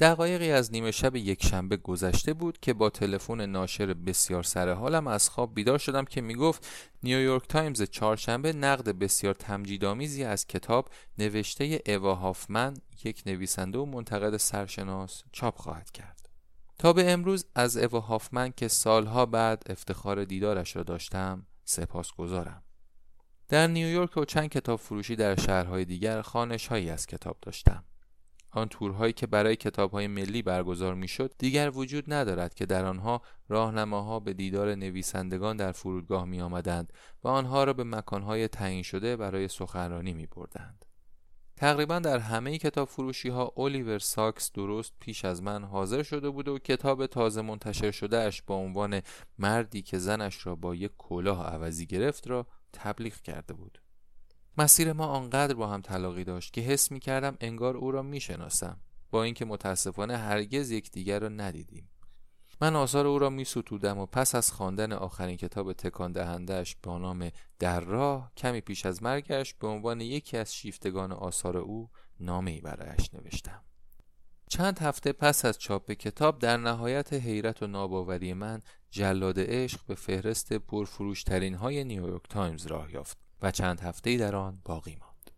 دقایقی 0.01 0.51
از 0.51 0.71
نیمه 0.71 0.91
شب 0.91 1.15
یک 1.15 1.45
شنبه 1.45 1.77
گذشته 1.77 2.33
بود 2.33 2.59
که 2.59 2.73
با 2.73 2.89
تلفن 2.89 3.45
ناشر 3.45 3.93
بسیار 3.93 4.43
سر 4.43 4.73
حالم 4.73 5.07
از 5.07 5.29
خواب 5.29 5.55
بیدار 5.55 5.77
شدم 5.77 6.05
که 6.05 6.21
می‌گفت 6.21 6.67
نیویورک 7.03 7.47
تایمز 7.47 7.81
چهارشنبه 7.81 8.53
نقد 8.53 8.89
بسیار 8.89 9.33
تمجیدآمیزی 9.33 10.23
از 10.23 10.47
کتاب 10.47 10.89
نوشته 11.17 11.81
اوا 11.85 12.15
هافمن 12.15 12.73
یک 13.03 13.23
نویسنده 13.25 13.79
و 13.79 13.85
منتقد 13.85 14.37
سرشناس 14.37 15.23
چاپ 15.31 15.57
خواهد 15.57 15.91
کرد. 15.91 16.29
تا 16.79 16.93
به 16.93 17.11
امروز 17.11 17.45
از 17.55 17.77
اوا 17.77 17.99
هافمن 17.99 18.53
که 18.57 18.67
سالها 18.67 19.25
بعد 19.25 19.63
افتخار 19.69 20.25
دیدارش 20.25 20.75
را 20.75 20.83
داشتم 20.83 21.45
سپاس 21.65 22.11
گذارم 22.11 22.63
در 23.49 23.67
نیویورک 23.67 24.17
و 24.17 24.25
چند 24.25 24.49
کتاب 24.49 24.79
فروشی 24.79 25.15
در 25.15 25.35
شهرهای 25.35 25.85
دیگر 25.85 26.21
خانش 26.21 26.67
هایی 26.67 26.89
از 26.89 27.07
کتاب 27.07 27.37
داشتم. 27.41 27.83
آن 28.51 28.67
تورهایی 28.67 29.13
که 29.13 29.27
برای 29.27 29.55
کتابهای 29.55 30.07
ملی 30.07 30.41
برگزار 30.41 30.95
می‌شد 30.95 31.33
دیگر 31.37 31.71
وجود 31.73 32.13
ندارد 32.13 32.53
که 32.53 32.65
در 32.65 32.85
آنها 32.85 33.21
راهنماها 33.49 34.19
به 34.19 34.33
دیدار 34.33 34.75
نویسندگان 34.75 35.57
در 35.57 35.71
فرودگاه 35.71 36.25
می 36.25 36.41
آمدند 36.41 36.93
و 37.23 37.27
آنها 37.27 37.63
را 37.63 37.73
به 37.73 37.83
مکانهای 37.83 38.47
تعیین 38.47 38.83
شده 38.83 39.15
برای 39.15 39.47
سخنرانی 39.47 40.13
می 40.13 40.25
بردند. 40.25 40.85
تقریبا 41.55 41.99
در 41.99 42.19
همه 42.19 42.57
کتاب 42.57 42.87
فروشی 42.87 43.29
ها 43.29 43.53
اولیور 43.55 43.99
ساکس 43.99 44.51
درست 44.51 44.93
پیش 44.99 45.25
از 45.25 45.43
من 45.43 45.63
حاضر 45.63 46.03
شده 46.03 46.29
بود 46.29 46.47
و 46.47 46.59
کتاب 46.59 47.05
تازه 47.05 47.41
منتشر 47.41 47.91
شده 47.91 48.17
اش 48.17 48.41
با 48.41 48.55
عنوان 48.55 49.01
مردی 49.37 49.81
که 49.81 49.97
زنش 49.97 50.45
را 50.47 50.55
با 50.55 50.75
یک 50.75 50.91
کلاه 50.97 51.45
عوضی 51.45 51.85
گرفت 51.85 52.27
را 52.27 52.47
تبلیغ 52.73 53.13
کرده 53.13 53.53
بود. 53.53 53.81
مسیر 54.57 54.93
ما 54.93 55.05
آنقدر 55.05 55.53
با 55.53 55.67
هم 55.67 55.81
تلاقی 55.81 56.23
داشت 56.23 56.53
که 56.53 56.61
حس 56.61 56.91
می 56.91 56.99
کردم 56.99 57.37
انگار 57.41 57.77
او 57.77 57.91
را 57.91 58.01
می 58.01 58.19
شناسم 58.19 58.77
با 59.11 59.23
اینکه 59.23 59.45
متاسفانه 59.45 60.17
هرگز 60.17 60.71
یکدیگر 60.71 61.19
را 61.19 61.29
ندیدیم. 61.29 61.89
من 62.61 62.75
آثار 62.75 63.07
او 63.07 63.19
را 63.19 63.29
می 63.29 63.45
ستودم 63.45 63.97
و 63.97 64.05
پس 64.05 64.35
از 64.35 64.51
خواندن 64.51 64.93
آخرین 64.93 65.37
کتاب 65.37 65.73
تکان 65.73 66.11
دهندهش 66.11 66.75
با 66.83 66.97
نام 66.97 67.29
در 67.59 67.79
راه 67.79 68.31
کمی 68.37 68.61
پیش 68.61 68.85
از 68.85 69.03
مرگش 69.03 69.53
به 69.53 69.67
عنوان 69.67 70.01
یکی 70.01 70.37
از 70.37 70.55
شیفتگان 70.55 71.11
آثار 71.11 71.57
او 71.57 71.89
نامه 72.19 72.51
ای 72.51 72.61
برایش 72.61 73.13
نوشتم. 73.13 73.61
چند 74.49 74.79
هفته 74.79 75.13
پس 75.13 75.45
از 75.45 75.57
چاپ 75.57 75.91
کتاب 75.91 76.39
در 76.39 76.57
نهایت 76.57 77.13
حیرت 77.13 77.63
و 77.63 77.67
ناباوری 77.67 78.33
من 78.33 78.61
جلاد 78.89 79.35
عشق 79.39 79.79
به 79.87 79.95
فهرست 79.95 80.53
پرفروشترین 80.53 81.55
های 81.55 81.83
نیویورک 81.83 82.23
تایمز 82.29 82.67
راه 82.67 82.93
یافت. 82.93 83.17
و 83.41 83.51
چند 83.51 83.79
هفته 83.79 84.17
در 84.17 84.35
آن 84.35 84.61
باقی 84.65 84.97
ماند. 84.99 85.31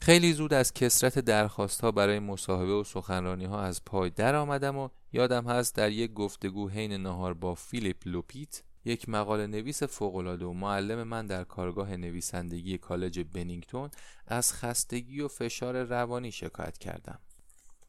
خیلی 0.00 0.32
زود 0.32 0.54
از 0.54 0.72
کثرت 0.72 1.18
درخواست 1.18 1.80
ها 1.80 1.90
برای 1.90 2.18
مصاحبه 2.18 2.72
و 2.72 2.84
سخنرانی 2.84 3.44
ها 3.44 3.62
از 3.62 3.84
پای 3.84 4.10
در 4.10 4.34
آمدم 4.34 4.76
و 4.78 4.88
یادم 5.12 5.46
هست 5.46 5.74
در 5.74 5.90
یک 5.90 6.12
گفتگو 6.12 6.68
حین 6.68 6.92
نهار 6.92 7.34
با 7.34 7.54
فیلیپ 7.54 7.96
لوپیت 8.06 8.62
یک 8.84 9.08
مقاله 9.08 9.46
نویس 9.46 9.82
فوقالعاده 9.82 10.44
و 10.44 10.52
معلم 10.52 11.02
من 11.02 11.26
در 11.26 11.44
کارگاه 11.44 11.96
نویسندگی 11.96 12.78
کالج 12.78 13.20
بنینگتون 13.20 13.90
از 14.26 14.52
خستگی 14.52 15.20
و 15.20 15.28
فشار 15.28 15.82
روانی 15.82 16.32
شکایت 16.32 16.78
کردم. 16.78 17.18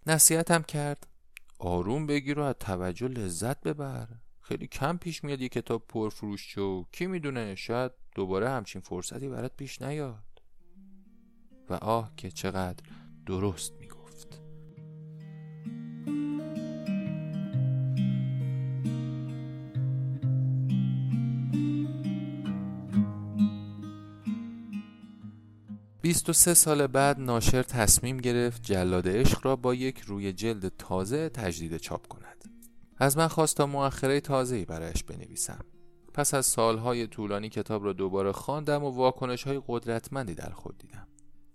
نصیحتم 0.08 0.64
کرد 0.64 1.08
آروم 1.60 2.08
بگیر 2.08 2.40
و 2.40 2.44
از 2.44 2.56
توجه 2.60 3.08
لذت 3.08 3.62
ببر. 3.62 4.08
خیلی 4.48 4.68
کم 4.68 4.98
پیش 4.98 5.24
میاد 5.24 5.42
یه 5.42 5.50
کتاب 5.50 5.86
پرفروش 5.88 6.42
شو 6.42 6.86
کی 6.92 7.08
می‌دونه؟ 7.08 7.56
شاید 7.56 7.92
دوباره 8.16 8.50
همچین 8.50 8.82
فرصتی 8.82 9.30
برات 9.30 9.56
پیش 9.58 9.82
نیاد. 9.82 10.24
و 11.70 11.74
آه 11.74 12.12
که 12.18 12.32
چقدر 12.32 12.84
درست 13.26 13.74
می‌گفت. 13.80 14.42
بیست 26.02 26.30
و 26.30 26.34
سه 26.34 26.54
سال 26.54 26.88
بعد 26.88 27.20
ناشر 27.20 27.64
تصمیم 27.64 28.18
گرفت 28.18 28.62
جلاد 28.62 29.08
عشق 29.08 29.46
را 29.46 29.56
با 29.56 29.74
یک 29.74 30.00
روی 30.00 30.34
جلد 30.34 30.68
تازه 30.78 31.30
تجدید 31.30 31.78
چاپ 31.78 32.08
کند. 32.08 32.25
از 32.98 33.18
من 33.18 33.28
خواست 33.28 33.58
تا 33.58 33.66
مؤخره 33.66 34.20
تازه‌ای 34.20 34.66
برایش 34.66 35.04
بنویسم. 35.04 35.66
پس 36.14 36.34
از 36.34 36.46
سالهای 36.46 37.08
طولانی 37.08 37.50
کتاب 37.50 37.86
را 37.86 37.94
دوباره 37.94 38.32
خواندم 38.32 38.84
و 38.84 38.90
واکنش 38.90 39.44
های 39.44 39.62
قدرتمندی 39.68 40.36
در 40.36 40.50
خود 40.50 40.78
دیدم. 40.78 41.08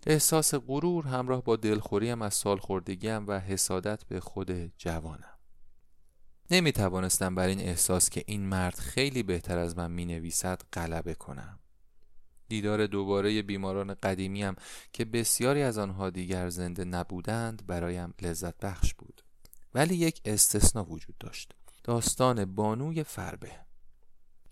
احساس 0.06 0.54
غرور 0.54 1.06
همراه 1.06 1.44
با 1.44 1.56
دلخوریم 1.56 2.22
از 2.22 2.34
سالخوردگیم 2.34 3.26
و 3.26 3.38
حسادت 3.38 4.04
به 4.04 4.20
خود 4.20 4.72
جوانم. 4.78 5.38
نمی 6.50 6.72
توانستم 6.72 7.34
بر 7.34 7.46
این 7.46 7.60
احساس 7.60 8.10
که 8.10 8.24
این 8.26 8.46
مرد 8.46 8.74
خیلی 8.74 9.22
بهتر 9.22 9.58
از 9.58 9.78
من 9.78 9.90
می 9.90 10.04
نویسد 10.04 10.62
غلبه 10.72 11.14
کنم. 11.14 11.58
دیدار 12.48 12.86
دوباره 12.86 13.42
بیماران 13.42 13.94
قدیمیم 13.94 14.54
که 14.92 15.04
بسیاری 15.04 15.62
از 15.62 15.78
آنها 15.78 16.10
دیگر 16.10 16.48
زنده 16.48 16.84
نبودند 16.84 17.66
برایم 17.66 18.14
لذت 18.22 18.58
بخش 18.58 18.94
بود. 18.94 19.19
ولی 19.74 19.94
یک 19.94 20.20
استثنا 20.24 20.84
وجود 20.84 21.18
داشت. 21.18 21.52
داستان 21.84 22.54
بانوی 22.54 23.04
فربه. 23.04 23.50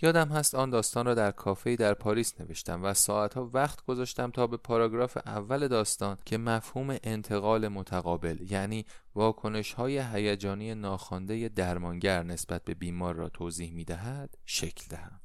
یادم 0.03 0.29
هست 0.29 0.55
آن 0.55 0.71
داستان 0.71 1.07
را 1.07 1.15
در 1.15 1.31
کافه 1.31 1.77
در 1.77 1.95
پاریس 1.95 2.41
نوشتم 2.41 2.85
و 2.85 2.95
ساعتها 2.95 3.51
وقت 3.53 3.85
گذاشتم 3.85 4.31
تا 4.31 4.47
به 4.47 4.57
پاراگراف 4.57 5.17
اول 5.27 5.69
داستان 5.69 6.19
که 6.25 6.39
مفهوم 6.39 6.97
انتقال 7.03 7.69
متقابل 7.69 8.53
یعنی 8.53 8.85
واکنش 9.15 9.73
های 9.73 9.99
هیجانی 9.99 10.75
ناخوانده 10.75 11.49
درمانگر 11.49 12.23
نسبت 12.23 12.65
به 12.65 12.75
بیمار 12.75 13.15
را 13.15 13.29
توضیح 13.29 13.73
می 13.73 13.85
دهد 13.85 14.39
شکل 14.47 14.85
دهم. 14.91 15.21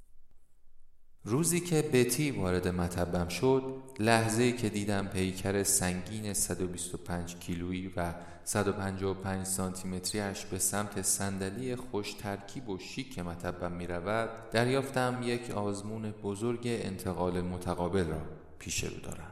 روزی 1.25 1.59
که 1.59 1.81
بتی 1.93 2.31
وارد 2.31 2.67
مطبم 2.67 3.27
شد 3.27 3.63
لحظه 3.99 4.51
که 4.51 4.69
دیدم 4.69 5.07
پیکر 5.07 5.63
سنگین 5.63 6.33
125 6.33 7.35
کیلویی 7.35 7.93
و 7.95 8.13
155 8.43 9.45
سانتی 9.45 9.87
متریش 9.87 10.45
به 10.45 10.59
سمت 10.59 11.01
صندلی 11.01 11.75
خوش 11.75 12.13
ترکیب 12.13 12.69
و 12.69 12.77
شیک 12.77 13.19
مطبم 13.19 13.71
می 13.71 13.87
رود 13.87 14.49
دریافتم 14.51 15.19
یک 15.23 15.51
آزمون 15.51 16.11
بزرگ 16.11 16.61
انتقال 16.65 17.41
متقابل 17.41 18.07
را 18.07 18.21
پیش 18.59 18.83
رو 18.83 18.99
دارم. 18.99 19.31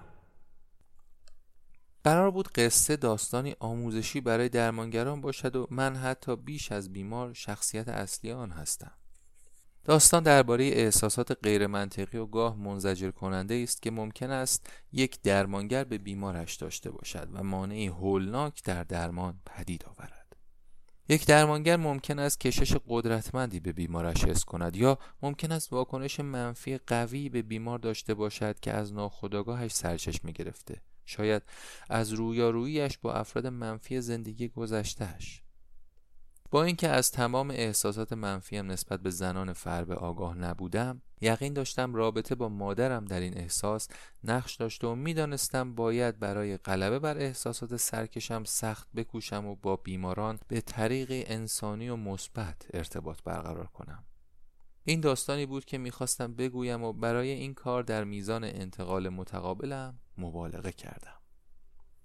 قرار 2.03 2.31
بود 2.31 2.47
قصه 2.47 2.95
داستانی 2.95 3.55
آموزشی 3.59 4.21
برای 4.21 4.49
درمانگران 4.49 5.21
باشد 5.21 5.55
و 5.55 5.67
من 5.71 5.95
حتی 5.95 6.35
بیش 6.35 6.71
از 6.71 6.93
بیمار 6.93 7.33
شخصیت 7.33 7.87
اصلی 7.87 8.31
آن 8.31 8.51
هستم. 8.51 8.91
داستان 9.83 10.23
درباره 10.23 10.65
احساسات 10.65 11.37
غیرمنطقی 11.43 12.17
و 12.17 12.25
گاه 12.25 12.55
منزجر 12.55 13.11
کننده 13.11 13.55
است 13.63 13.81
که 13.81 13.91
ممکن 13.91 14.31
است 14.31 14.69
یک 14.91 15.21
درمانگر 15.21 15.83
به 15.83 15.97
بیمارش 15.97 16.55
داشته 16.55 16.91
باشد 16.91 17.27
و 17.33 17.43
مانعی 17.43 17.87
هولناک 17.87 18.63
در 18.63 18.83
درمان 18.83 19.39
پدید 19.45 19.85
آورد. 19.85 20.35
یک 21.09 21.25
درمانگر 21.25 21.77
ممکن 21.77 22.19
است 22.19 22.39
کشش 22.39 22.75
قدرتمندی 22.87 23.59
به 23.59 23.71
بیمارش 23.71 24.25
حس 24.25 24.43
کند 24.43 24.75
یا 24.75 24.97
ممکن 25.21 25.51
است 25.51 25.73
واکنش 25.73 26.19
منفی 26.19 26.77
قوی 26.77 27.29
به 27.29 27.41
بیمار 27.41 27.79
داشته 27.79 28.13
باشد 28.13 28.59
که 28.59 28.71
از 28.71 28.93
ناخودآگاهش 28.93 29.71
سرچشمه 29.71 30.31
گرفته. 30.31 30.81
شاید 31.05 31.43
از 31.89 32.13
رویاروییش 32.13 32.97
با 32.97 33.13
افراد 33.13 33.47
منفی 33.47 34.01
زندگی 34.01 34.47
گذشتهش. 34.47 35.40
با 36.51 36.63
اینکه 36.63 36.89
از 36.89 37.11
تمام 37.11 37.51
احساسات 37.51 38.13
منفیم 38.13 38.71
نسبت 38.71 38.99
به 38.99 39.09
زنان 39.09 39.53
فربه 39.53 39.95
آگاه 39.95 40.37
نبودم 40.37 41.01
یقین 41.21 41.53
داشتم 41.53 41.95
رابطه 41.95 42.35
با 42.35 42.49
مادرم 42.49 43.05
در 43.05 43.19
این 43.19 43.37
احساس 43.37 43.87
نقش 44.23 44.55
داشته 44.55 44.87
و 44.87 44.95
می‌دانستم 44.95 45.75
باید 45.75 46.19
برای 46.19 46.57
غلبه 46.57 46.99
بر 46.99 47.17
احساسات 47.17 47.75
سرکشم 47.75 48.43
سخت 48.43 48.87
بکوشم 48.95 49.45
و 49.45 49.55
با 49.55 49.75
بیماران 49.75 50.39
به 50.47 50.61
طریق 50.61 51.07
انسانی 51.11 51.89
و 51.89 51.95
مثبت 51.95 52.65
ارتباط 52.73 53.23
برقرار 53.23 53.67
کنم. 53.67 54.03
این 54.83 55.01
داستانی 55.01 55.45
بود 55.45 55.65
که 55.65 55.77
می‌خواستم 55.77 56.33
بگویم 56.33 56.83
و 56.83 56.93
برای 56.93 57.29
این 57.29 57.53
کار 57.53 57.83
در 57.83 58.03
میزان 58.03 58.43
انتقال 58.43 59.09
متقابلم 59.09 59.99
مبالغه 60.17 60.71
کردم. 60.71 61.20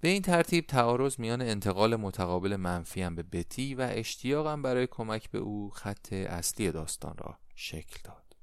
به 0.01 0.09
این 0.09 0.22
ترتیب 0.22 0.66
تعارض 0.66 1.20
میان 1.20 1.42
انتقال 1.42 1.97
متقابل 1.97 2.57
منفیم 2.57 3.14
به 3.14 3.22
بتی 3.22 3.74
و 3.74 3.88
اشتیاقم 3.90 4.62
برای 4.62 4.86
کمک 4.86 5.30
به 5.30 5.38
او 5.38 5.70
خط 5.70 6.12
اصلی 6.12 6.72
داستان 6.72 7.14
را 7.18 7.38
شکل 7.55 8.01
داد. 8.05 8.36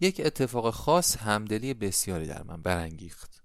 یک 0.00 0.22
اتفاق 0.24 0.70
خاص 0.70 1.16
همدلی 1.16 1.74
بسیاری 1.74 2.26
در 2.26 2.42
من 2.42 2.62
برانگیخت. 2.62 3.42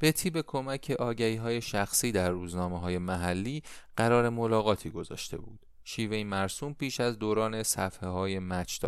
بتی 0.00 0.30
به 0.30 0.42
کمک 0.42 0.96
آگهی 0.98 1.36
های 1.36 1.60
شخصی 1.60 2.12
در 2.12 2.30
روزنامه 2.30 2.80
های 2.80 2.98
محلی 2.98 3.62
قرار 3.96 4.28
ملاقاتی 4.28 4.90
گذاشته 4.90 5.38
بود. 5.38 5.66
شیوه 5.84 6.24
مرسوم 6.24 6.74
پیش 6.74 7.00
از 7.00 7.18
دوران 7.18 7.62
صفحه 7.62 8.08
های 8.08 8.38
مچ 8.38 8.84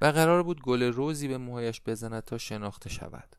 و 0.00 0.06
قرار 0.06 0.42
بود 0.42 0.62
گل 0.62 0.82
روزی 0.82 1.28
به 1.28 1.38
موهایش 1.38 1.80
بزند 1.86 2.20
تا 2.20 2.38
شناخته 2.38 2.90
شود. 2.90 3.36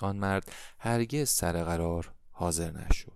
آن 0.00 0.16
مرد 0.16 0.52
هرگز 0.78 1.28
سر 1.28 1.64
قرار 1.64 2.12
حاضر 2.36 2.70
نشد. 2.70 3.12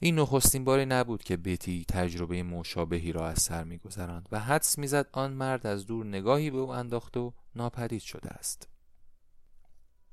این 0.00 0.18
نخستین 0.18 0.64
باری 0.64 0.86
نبود 0.86 1.22
که 1.22 1.36
بیتی 1.36 1.84
تجربه 1.88 2.42
مشابهی 2.42 3.12
را 3.12 3.28
از 3.28 3.42
سر 3.42 3.64
میگذراند 3.64 4.28
و 4.32 4.40
حدس 4.40 4.78
می‌زد 4.78 5.06
آن 5.12 5.32
مرد 5.32 5.66
از 5.66 5.86
دور 5.86 6.06
نگاهی 6.06 6.50
به 6.50 6.58
او 6.58 6.70
انداخته 6.70 7.20
و 7.20 7.30
ناپدید 7.54 8.02
شده 8.02 8.30
است. 8.30 8.68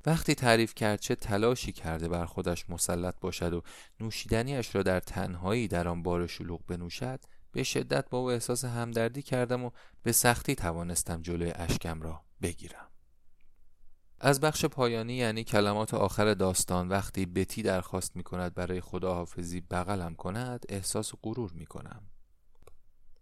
وقتی 0.05 0.35
تعریف 0.35 0.75
کرد 0.75 0.99
چه 0.99 1.15
تلاشی 1.15 1.71
کرده 1.71 2.07
بر 2.07 2.25
خودش 2.25 2.69
مسلط 2.69 3.15
باشد 3.21 3.53
و 3.53 3.61
نوشیدنیش 3.99 4.75
را 4.75 4.83
در 4.83 4.99
تنهایی 4.99 5.67
در 5.67 5.87
آن 5.87 6.03
بار 6.03 6.27
شلوغ 6.27 6.65
بنوشد 6.67 7.19
به 7.51 7.63
شدت 7.63 8.09
با 8.09 8.17
او 8.17 8.31
احساس 8.31 8.65
همدردی 8.65 9.21
کردم 9.21 9.63
و 9.63 9.71
به 10.03 10.11
سختی 10.11 10.55
توانستم 10.55 11.21
جلوی 11.21 11.51
اشکم 11.55 12.01
را 12.01 12.21
بگیرم. 12.41 12.88
از 14.19 14.39
بخش 14.39 14.65
پایانی 14.65 15.13
یعنی 15.13 15.43
کلمات 15.43 15.93
آخر 15.93 16.33
داستان 16.33 16.89
وقتی 16.89 17.25
بتی 17.25 17.61
درخواست 17.61 18.15
می 18.15 18.23
کند 18.23 18.53
برای 18.53 18.81
خداحافظی 18.81 19.61
بغلم 19.61 20.15
کند 20.15 20.65
احساس 20.69 21.11
غرور 21.23 21.51
می 21.51 21.65
کنم 21.65 22.01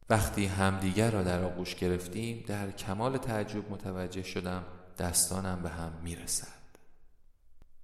وقتی 0.10 0.46
همدیگر 0.46 1.12
را 1.12 1.24
در 1.24 1.44
آغوش 1.44 1.76
گرفتیم 1.76 2.44
در 2.48 2.72
کمال 2.72 3.18
تعجب 3.18 3.72
متوجه 3.72 4.24
شدم 4.24 4.66
دستانم 4.98 5.62
به 5.62 5.70
هم 5.70 5.94
می 6.04 6.16
رسد. 6.16 6.58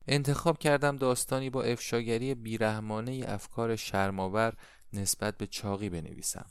انتخاب 0.07 0.57
کردم 0.57 0.97
داستانی 0.97 1.49
با 1.49 1.64
افشاگری 1.64 2.36
بیرحمانه 2.36 3.26
افکار 3.28 3.76
شرماور 3.76 4.53
نسبت 4.93 5.38
به 5.38 5.47
چاقی 5.47 5.89
بنویسم. 5.89 6.45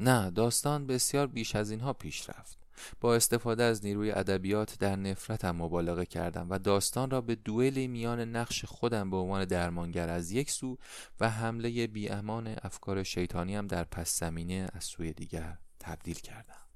نه 0.00 0.30
داستان 0.30 0.86
بسیار 0.86 1.26
بیش 1.26 1.56
از 1.56 1.70
اینها 1.70 1.92
پیش 1.92 2.30
رفت. 2.30 2.65
با 3.00 3.14
استفاده 3.14 3.62
از 3.62 3.84
نیروی 3.84 4.10
ادبیات 4.10 4.78
در 4.78 4.96
نفرتم 4.96 5.56
مبالغه 5.56 6.06
کردم 6.06 6.46
و 6.50 6.58
داستان 6.58 7.10
را 7.10 7.20
به 7.20 7.34
دوئلی 7.34 7.88
میان 7.88 8.20
نقش 8.20 8.64
خودم 8.64 9.10
به 9.10 9.16
عنوان 9.16 9.44
درمانگر 9.44 10.08
از 10.08 10.32
یک 10.32 10.50
سو 10.50 10.78
و 11.20 11.30
حمله 11.30 11.86
بیامان 11.86 12.56
افکار 12.62 13.02
شیطانیم 13.02 13.66
در 13.66 13.84
پس 13.84 14.20
زمینه 14.20 14.68
از 14.72 14.84
سوی 14.84 15.12
دیگر 15.12 15.58
تبدیل 15.80 16.14
کردم. 16.14 16.66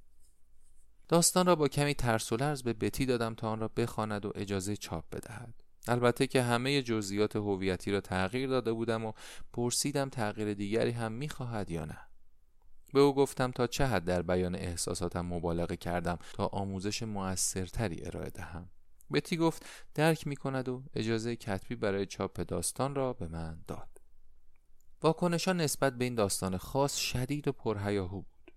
داستان 1.08 1.46
را 1.46 1.56
با 1.56 1.68
کمی 1.68 1.94
ترس 1.94 2.32
و 2.32 2.36
لرز 2.36 2.62
به 2.62 2.72
بتی 2.72 3.06
دادم 3.06 3.34
تا 3.34 3.48
آن 3.48 3.60
را 3.60 3.68
بخواند 3.68 4.24
و 4.24 4.32
اجازه 4.34 4.76
چاپ 4.76 5.04
بدهد. 5.12 5.54
البته 5.88 6.26
که 6.26 6.42
همه 6.42 6.82
جزئیات 6.82 7.36
هویتی 7.36 7.92
را 7.92 8.00
تغییر 8.00 8.48
داده 8.48 8.72
بودم 8.72 9.04
و 9.04 9.12
پرسیدم 9.52 10.08
تغییر 10.08 10.54
دیگری 10.54 10.90
هم 10.90 11.12
می‌خواهد 11.12 11.70
یا 11.70 11.84
نه. 11.84 11.98
به 12.92 13.00
او 13.00 13.14
گفتم 13.14 13.50
تا 13.50 13.66
چه 13.66 13.86
حد 13.86 14.04
در 14.04 14.22
بیان 14.22 14.54
احساساتم 14.54 15.26
مبالغه 15.26 15.76
کردم 15.76 16.18
تا 16.32 16.46
آموزش 16.46 17.02
موثرتری 17.02 18.06
ارائه 18.06 18.30
دهم. 18.30 18.68
بتی 19.12 19.36
گفت 19.36 19.66
درک 19.94 20.26
می 20.26 20.36
کند 20.36 20.68
و 20.68 20.82
اجازه 20.94 21.36
کتبی 21.36 21.74
برای 21.74 22.06
چاپ 22.06 22.40
داستان 22.40 22.94
را 22.94 23.12
به 23.12 23.28
من 23.28 23.64
داد. 23.66 23.88
واکنشان 25.02 25.60
نسبت 25.60 25.98
به 25.98 26.04
این 26.04 26.14
داستان 26.14 26.56
خاص 26.56 26.96
شدید 26.96 27.48
و 27.48 27.52
پرهیاهو 27.52 28.22
بود. 28.22 28.52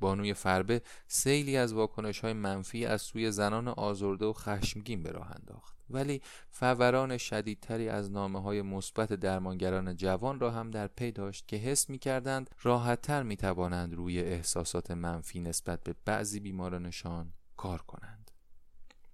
بانوی 0.00 0.34
فربه 0.34 0.82
سیلی 1.06 1.56
از 1.56 1.72
واکنش 1.72 2.20
های 2.20 2.32
منفی 2.32 2.86
از 2.86 3.02
سوی 3.02 3.30
زنان 3.30 3.68
آزرده 3.68 4.26
و 4.26 4.32
خشمگین 4.32 5.02
به 5.02 5.10
راه 5.10 5.30
انداخت. 5.30 5.77
ولی 5.90 6.22
فوران 6.50 7.16
شدیدتری 7.16 7.88
از 7.88 8.10
نامه 8.10 8.42
های 8.42 8.62
مثبت 8.62 9.12
درمانگران 9.12 9.96
جوان 9.96 10.40
را 10.40 10.50
هم 10.50 10.70
در 10.70 10.86
پی 10.86 11.12
داشت 11.12 11.48
که 11.48 11.56
حس 11.56 11.90
می 11.90 11.98
کردند 11.98 12.50
راحتتر 12.62 13.22
می 13.22 13.36
توانند 13.36 13.94
روی 13.94 14.20
احساسات 14.20 14.90
منفی 14.90 15.40
نسبت 15.40 15.82
به 15.82 15.94
بعضی 16.04 16.40
بیمارانشان 16.40 17.32
کار 17.56 17.82
کنند. 17.82 18.30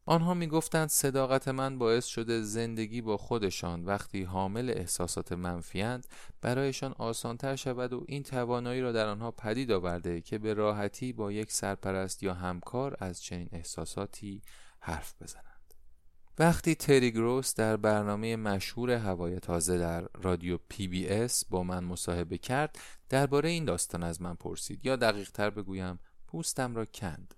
آنها 0.06 0.34
می 0.34 0.46
گفتند 0.46 0.88
صداقت 0.88 1.48
من 1.48 1.78
باعث 1.78 2.06
شده 2.06 2.42
زندگی 2.42 3.00
با 3.00 3.16
خودشان 3.16 3.84
وقتی 3.84 4.22
حامل 4.22 4.70
احساسات 4.70 5.32
منفیند 5.32 6.06
برایشان 6.40 6.92
آسانتر 6.98 7.56
شود 7.56 7.92
و 7.92 8.04
این 8.08 8.22
توانایی 8.22 8.80
را 8.80 8.92
در 8.92 9.06
آنها 9.06 9.30
پدید 9.30 9.72
آورده 9.72 10.20
که 10.20 10.38
به 10.38 10.54
راحتی 10.54 11.12
با 11.12 11.32
یک 11.32 11.52
سرپرست 11.52 12.22
یا 12.22 12.34
همکار 12.34 12.96
از 13.00 13.22
چنین 13.22 13.48
احساساتی 13.52 14.42
حرف 14.80 15.22
بزنند. 15.22 15.53
وقتی 16.38 16.74
تری 16.74 17.10
گروس 17.10 17.54
در 17.54 17.76
برنامه 17.76 18.36
مشهور 18.36 18.90
هوای 18.90 19.40
تازه 19.40 19.78
در 19.78 20.08
رادیو 20.14 20.58
PBS 20.68 21.44
با 21.44 21.62
من 21.62 21.84
مصاحبه 21.84 22.38
کرد 22.38 22.78
درباره 23.08 23.48
این 23.48 23.64
داستان 23.64 24.02
از 24.02 24.22
من 24.22 24.34
پرسید. 24.34 24.86
یا 24.86 24.96
دقیق 24.96 25.30
تر 25.30 25.50
بگویم 25.50 25.98
پوستم 26.26 26.76
را 26.76 26.84
کند. 26.84 27.34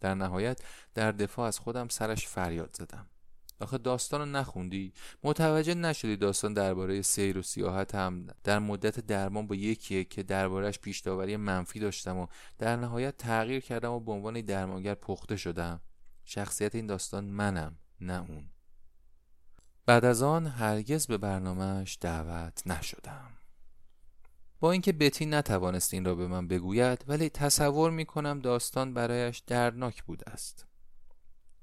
در 0.00 0.14
نهایت 0.14 0.60
در 0.94 1.12
دفاع 1.12 1.46
از 1.46 1.58
خودم 1.58 1.88
سرش 1.88 2.26
فریاد 2.26 2.76
زدم. 2.78 3.06
آخه 3.60 3.78
داستان 3.78 4.20
رو 4.20 4.26
نخوندی؟ 4.26 4.92
متوجه 5.22 5.74
نشدی 5.74 6.16
داستان 6.16 6.54
درباره 6.54 7.02
سیر 7.02 7.38
و 7.38 7.42
سیاحت 7.42 7.94
هم 7.94 8.26
در 8.44 8.58
مدت 8.58 9.00
درمان 9.00 9.46
با 9.46 9.54
یکیه 9.54 10.04
که 10.04 10.22
دربارهش 10.22 10.78
پیش 10.78 11.00
داوری 11.00 11.36
منفی 11.36 11.80
داشتم 11.80 12.16
و 12.16 12.26
در 12.58 12.76
نهایت 12.76 13.16
تغییر 13.16 13.60
کردم 13.60 13.92
و 13.92 14.00
به 14.00 14.12
عنوان 14.12 14.40
درمانگر 14.40 14.94
پخته 14.94 15.36
شدم. 15.36 15.80
شخصیت 16.24 16.74
این 16.74 16.86
داستان 16.86 17.24
منم. 17.24 17.76
نه 18.04 18.30
اون. 18.30 18.50
بعد 19.86 20.04
از 20.04 20.22
آن 20.22 20.46
هرگز 20.46 21.06
به 21.06 21.18
برنامهش 21.18 21.98
دعوت 22.00 22.66
نشدم. 22.66 23.30
با 24.60 24.72
اینکه 24.72 24.92
بتی 24.92 25.26
نتوانست 25.26 25.94
این 25.94 26.04
را 26.04 26.14
به 26.14 26.26
من 26.26 26.48
بگوید 26.48 27.04
ولی 27.06 27.28
تصور 27.28 27.90
می 27.90 28.04
کنم 28.04 28.40
داستان 28.40 28.94
برایش 28.94 29.38
دردناک 29.38 30.04
بوده 30.04 30.30
است. 30.30 30.66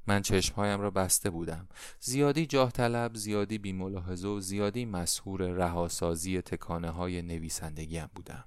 من 0.08 0.22
چشمهایم 0.22 0.82
را 0.82 0.92
بسته 0.92 1.30
بودم. 1.30 1.68
زیادی 2.00 2.46
جاه 2.46 2.72
طلب 2.72 3.16
زیادی 3.16 3.58
بیملاحظه 3.58 4.28
و 4.28 4.40
زیادی 4.40 4.86
مسهور 4.86 5.44
رهاسازی 5.44 6.42
تکانه 6.42 6.90
های 6.90 7.22
نویسندگیم 7.22 8.10
بودم. 8.16 8.44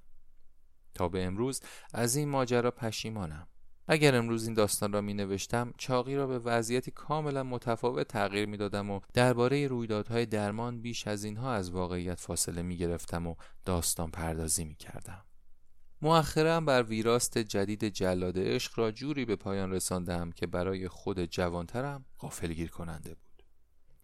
تا 0.94 1.08
به 1.08 1.24
امروز 1.24 1.60
از 1.94 2.16
این 2.16 2.28
ماجرا 2.28 2.70
پشیمانم. 2.70 3.46
اگر 3.88 4.16
امروز 4.16 4.44
این 4.44 4.54
داستان 4.54 4.92
را 4.92 5.00
می 5.00 5.14
نوشتم 5.14 5.74
چاقی 5.78 6.16
را 6.16 6.26
به 6.26 6.38
وضعیتی 6.38 6.90
کاملا 6.90 7.42
متفاوت 7.42 8.08
تغییر 8.08 8.46
می 8.46 8.56
دادم 8.56 8.90
و 8.90 9.00
درباره 9.14 9.66
رویدادهای 9.66 10.26
درمان 10.26 10.80
بیش 10.80 11.06
از 11.06 11.24
اینها 11.24 11.52
از 11.52 11.70
واقعیت 11.70 12.20
فاصله 12.20 12.62
می 12.62 12.76
گرفتم 12.76 13.26
و 13.26 13.34
داستان 13.64 14.10
پردازی 14.10 14.64
می 14.64 14.74
کردم. 14.74 15.24
مؤخرا 16.02 16.60
بر 16.60 16.82
ویراست 16.82 17.38
جدید 17.38 17.84
جلاد 17.84 18.38
عشق 18.38 18.78
را 18.78 18.90
جوری 18.90 19.24
به 19.24 19.36
پایان 19.36 19.72
رساندم 19.72 20.32
که 20.32 20.46
برای 20.46 20.88
خود 20.88 21.24
جوانترم 21.24 22.04
غافلگیر 22.18 22.70
کننده 22.70 23.14
بود. 23.14 23.42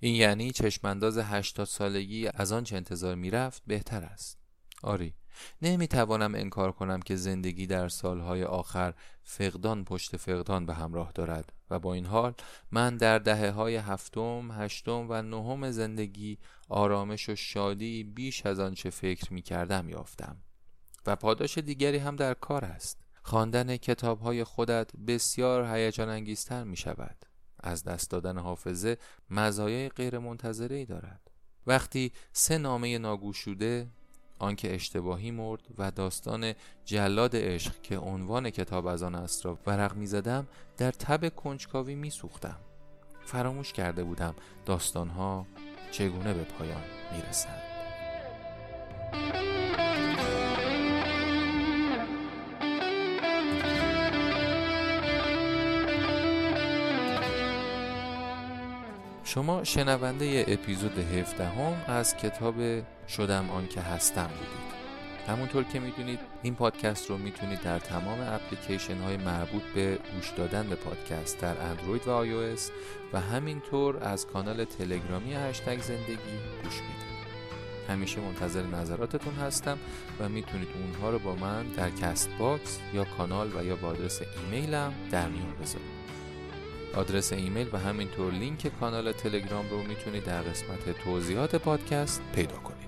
این 0.01 0.15
یعنی 0.15 0.51
چشمانداز 0.51 1.19
80 1.19 1.67
سالگی 1.67 2.29
از 2.35 2.53
آنچه 2.53 2.77
انتظار 2.77 3.15
می‌رفت 3.15 3.63
بهتر 3.67 4.03
است 4.03 4.39
آری 4.83 5.15
نمی‌توانم 5.63 6.35
انکار 6.35 6.73
کنم 6.73 7.01
که 7.01 7.17
زندگی 7.17 7.67
در 7.67 7.89
سالهای 7.89 8.45
آخر 8.45 8.95
فقدان 9.23 9.85
پشت 9.85 10.17
فقدان 10.17 10.67
به 10.67 10.75
همراه 10.75 11.13
دارد 11.13 11.53
و 11.71 11.79
با 11.79 11.95
این 11.95 12.07
حال 12.07 12.35
من 12.71 12.97
در 12.97 13.19
دهه 13.19 13.51
های 13.51 13.77
هفتم، 13.77 14.51
هشتم 14.53 15.07
و 15.09 15.23
نهم 15.23 15.71
زندگی 15.71 16.39
آرامش 16.69 17.29
و 17.29 17.37
شادی 17.37 18.05
بیش 18.05 18.47
از 18.47 18.61
آنچه 18.61 18.91
فکر 18.91 19.33
می 19.33 19.43
کردم 19.43 19.89
یافتم 19.89 20.37
و 21.07 21.17
پاداش 21.17 21.59
دیگری 21.59 21.99
هم 21.99 22.17
در 22.17 22.35
کار 22.35 22.65
است. 22.65 23.01
خواندن 23.23 23.77
کتاب 23.77 24.21
های 24.21 24.45
خودت 24.45 24.91
بسیار 25.07 25.77
هیجان 25.77 26.09
انگیزتر 26.09 26.65
می 26.65 26.77
شود 26.77 27.17
از 27.63 27.85
دست 27.85 28.11
دادن 28.11 28.39
حافظه 28.39 28.99
مزایای 29.31 29.89
غیر 29.89 30.17
ای 30.71 30.85
دارد. 30.85 31.31
وقتی 31.67 32.13
سه 32.33 32.59
نامه 32.59 32.99
ناگوشوده 32.99 33.89
آنکه 34.41 34.75
اشتباهی 34.75 35.31
مرد 35.31 35.61
و 35.79 35.91
داستان 35.91 36.55
جلاد 36.85 37.37
عشق 37.37 37.83
که 37.83 37.99
عنوان 37.99 38.51
کتاب 38.51 38.87
از 38.87 39.03
آن 39.03 39.15
است 39.15 39.47
را 39.47 39.59
ورق 39.67 39.97
می 39.97 40.07
زدم 40.07 40.47
در 40.77 40.91
تب 40.91 41.35
کنجکاوی 41.35 41.95
می 41.95 42.11
سوختم 42.11 42.57
فراموش 43.25 43.73
کرده 43.73 44.05
بودم 44.05 44.35
داستانها 44.67 45.47
چگونه 45.91 46.35
به 46.35 46.45
پایان 46.45 46.83
می 47.13 47.23
رسند. 47.29 47.63
شما 59.35 59.65
شنونده 59.65 60.45
اپیزود 60.49 60.99
17 60.99 61.47
هم 61.49 61.75
از 61.87 62.17
کتاب 62.17 62.55
شدم 63.09 63.51
آن 63.51 63.67
که 63.69 63.81
هستم 63.81 64.27
بودید. 64.27 64.81
همونطور 65.29 65.65
که 65.65 65.81
می‌دونید 65.81 66.19
این 66.43 66.55
پادکست 66.55 67.11
رو 67.11 67.19
می‌تونید 67.19 67.63
در 67.63 67.79
تمام 67.79 68.19
اپلیکیشن 68.21 69.01
های 69.01 69.17
مربوط 69.17 69.63
به 69.75 69.99
گوش 70.15 70.31
دادن 70.31 70.69
به 70.69 70.75
پادکست 70.75 71.41
در 71.41 71.63
اندروید 71.63 72.09
و 72.09 72.11
آی 72.11 72.57
و 73.13 73.21
همینطور 73.21 74.05
از 74.05 74.27
کانال 74.27 74.65
تلگرامی 74.65 75.35
هشتگ 75.35 75.81
زندگی 75.81 76.39
گوش 76.63 76.75
می‌دید. 76.75 77.11
همیشه 77.89 78.21
منتظر 78.21 78.63
نظراتتون 78.63 79.35
هستم 79.35 79.79
و 80.21 80.29
می‌تونید 80.29 80.69
اونها 80.75 81.11
رو 81.11 81.19
با 81.19 81.35
من 81.35 81.67
در 81.67 81.91
CastBox 81.91 82.79
یا 82.95 83.05
کانال 83.05 83.51
و 83.57 83.65
یا 83.65 83.77
با 83.77 83.89
آدرس 83.89 84.21
ایمیلم 84.23 84.95
در 85.11 85.29
میون 85.29 85.55
بذارید. 85.63 86.01
آدرس 86.95 87.33
ایمیل 87.33 87.69
و 87.73 87.79
همینطور 87.79 88.33
لینک 88.33 88.67
کانال 88.81 89.13
تلگرام 89.13 89.69
رو 89.71 89.83
می‌تونید 89.83 90.25
در 90.25 90.43
قسمت 90.43 91.03
توضیحات 91.05 91.57
پادکست 91.57 92.23
پیدا 92.35 92.57
کنید. 92.57 92.80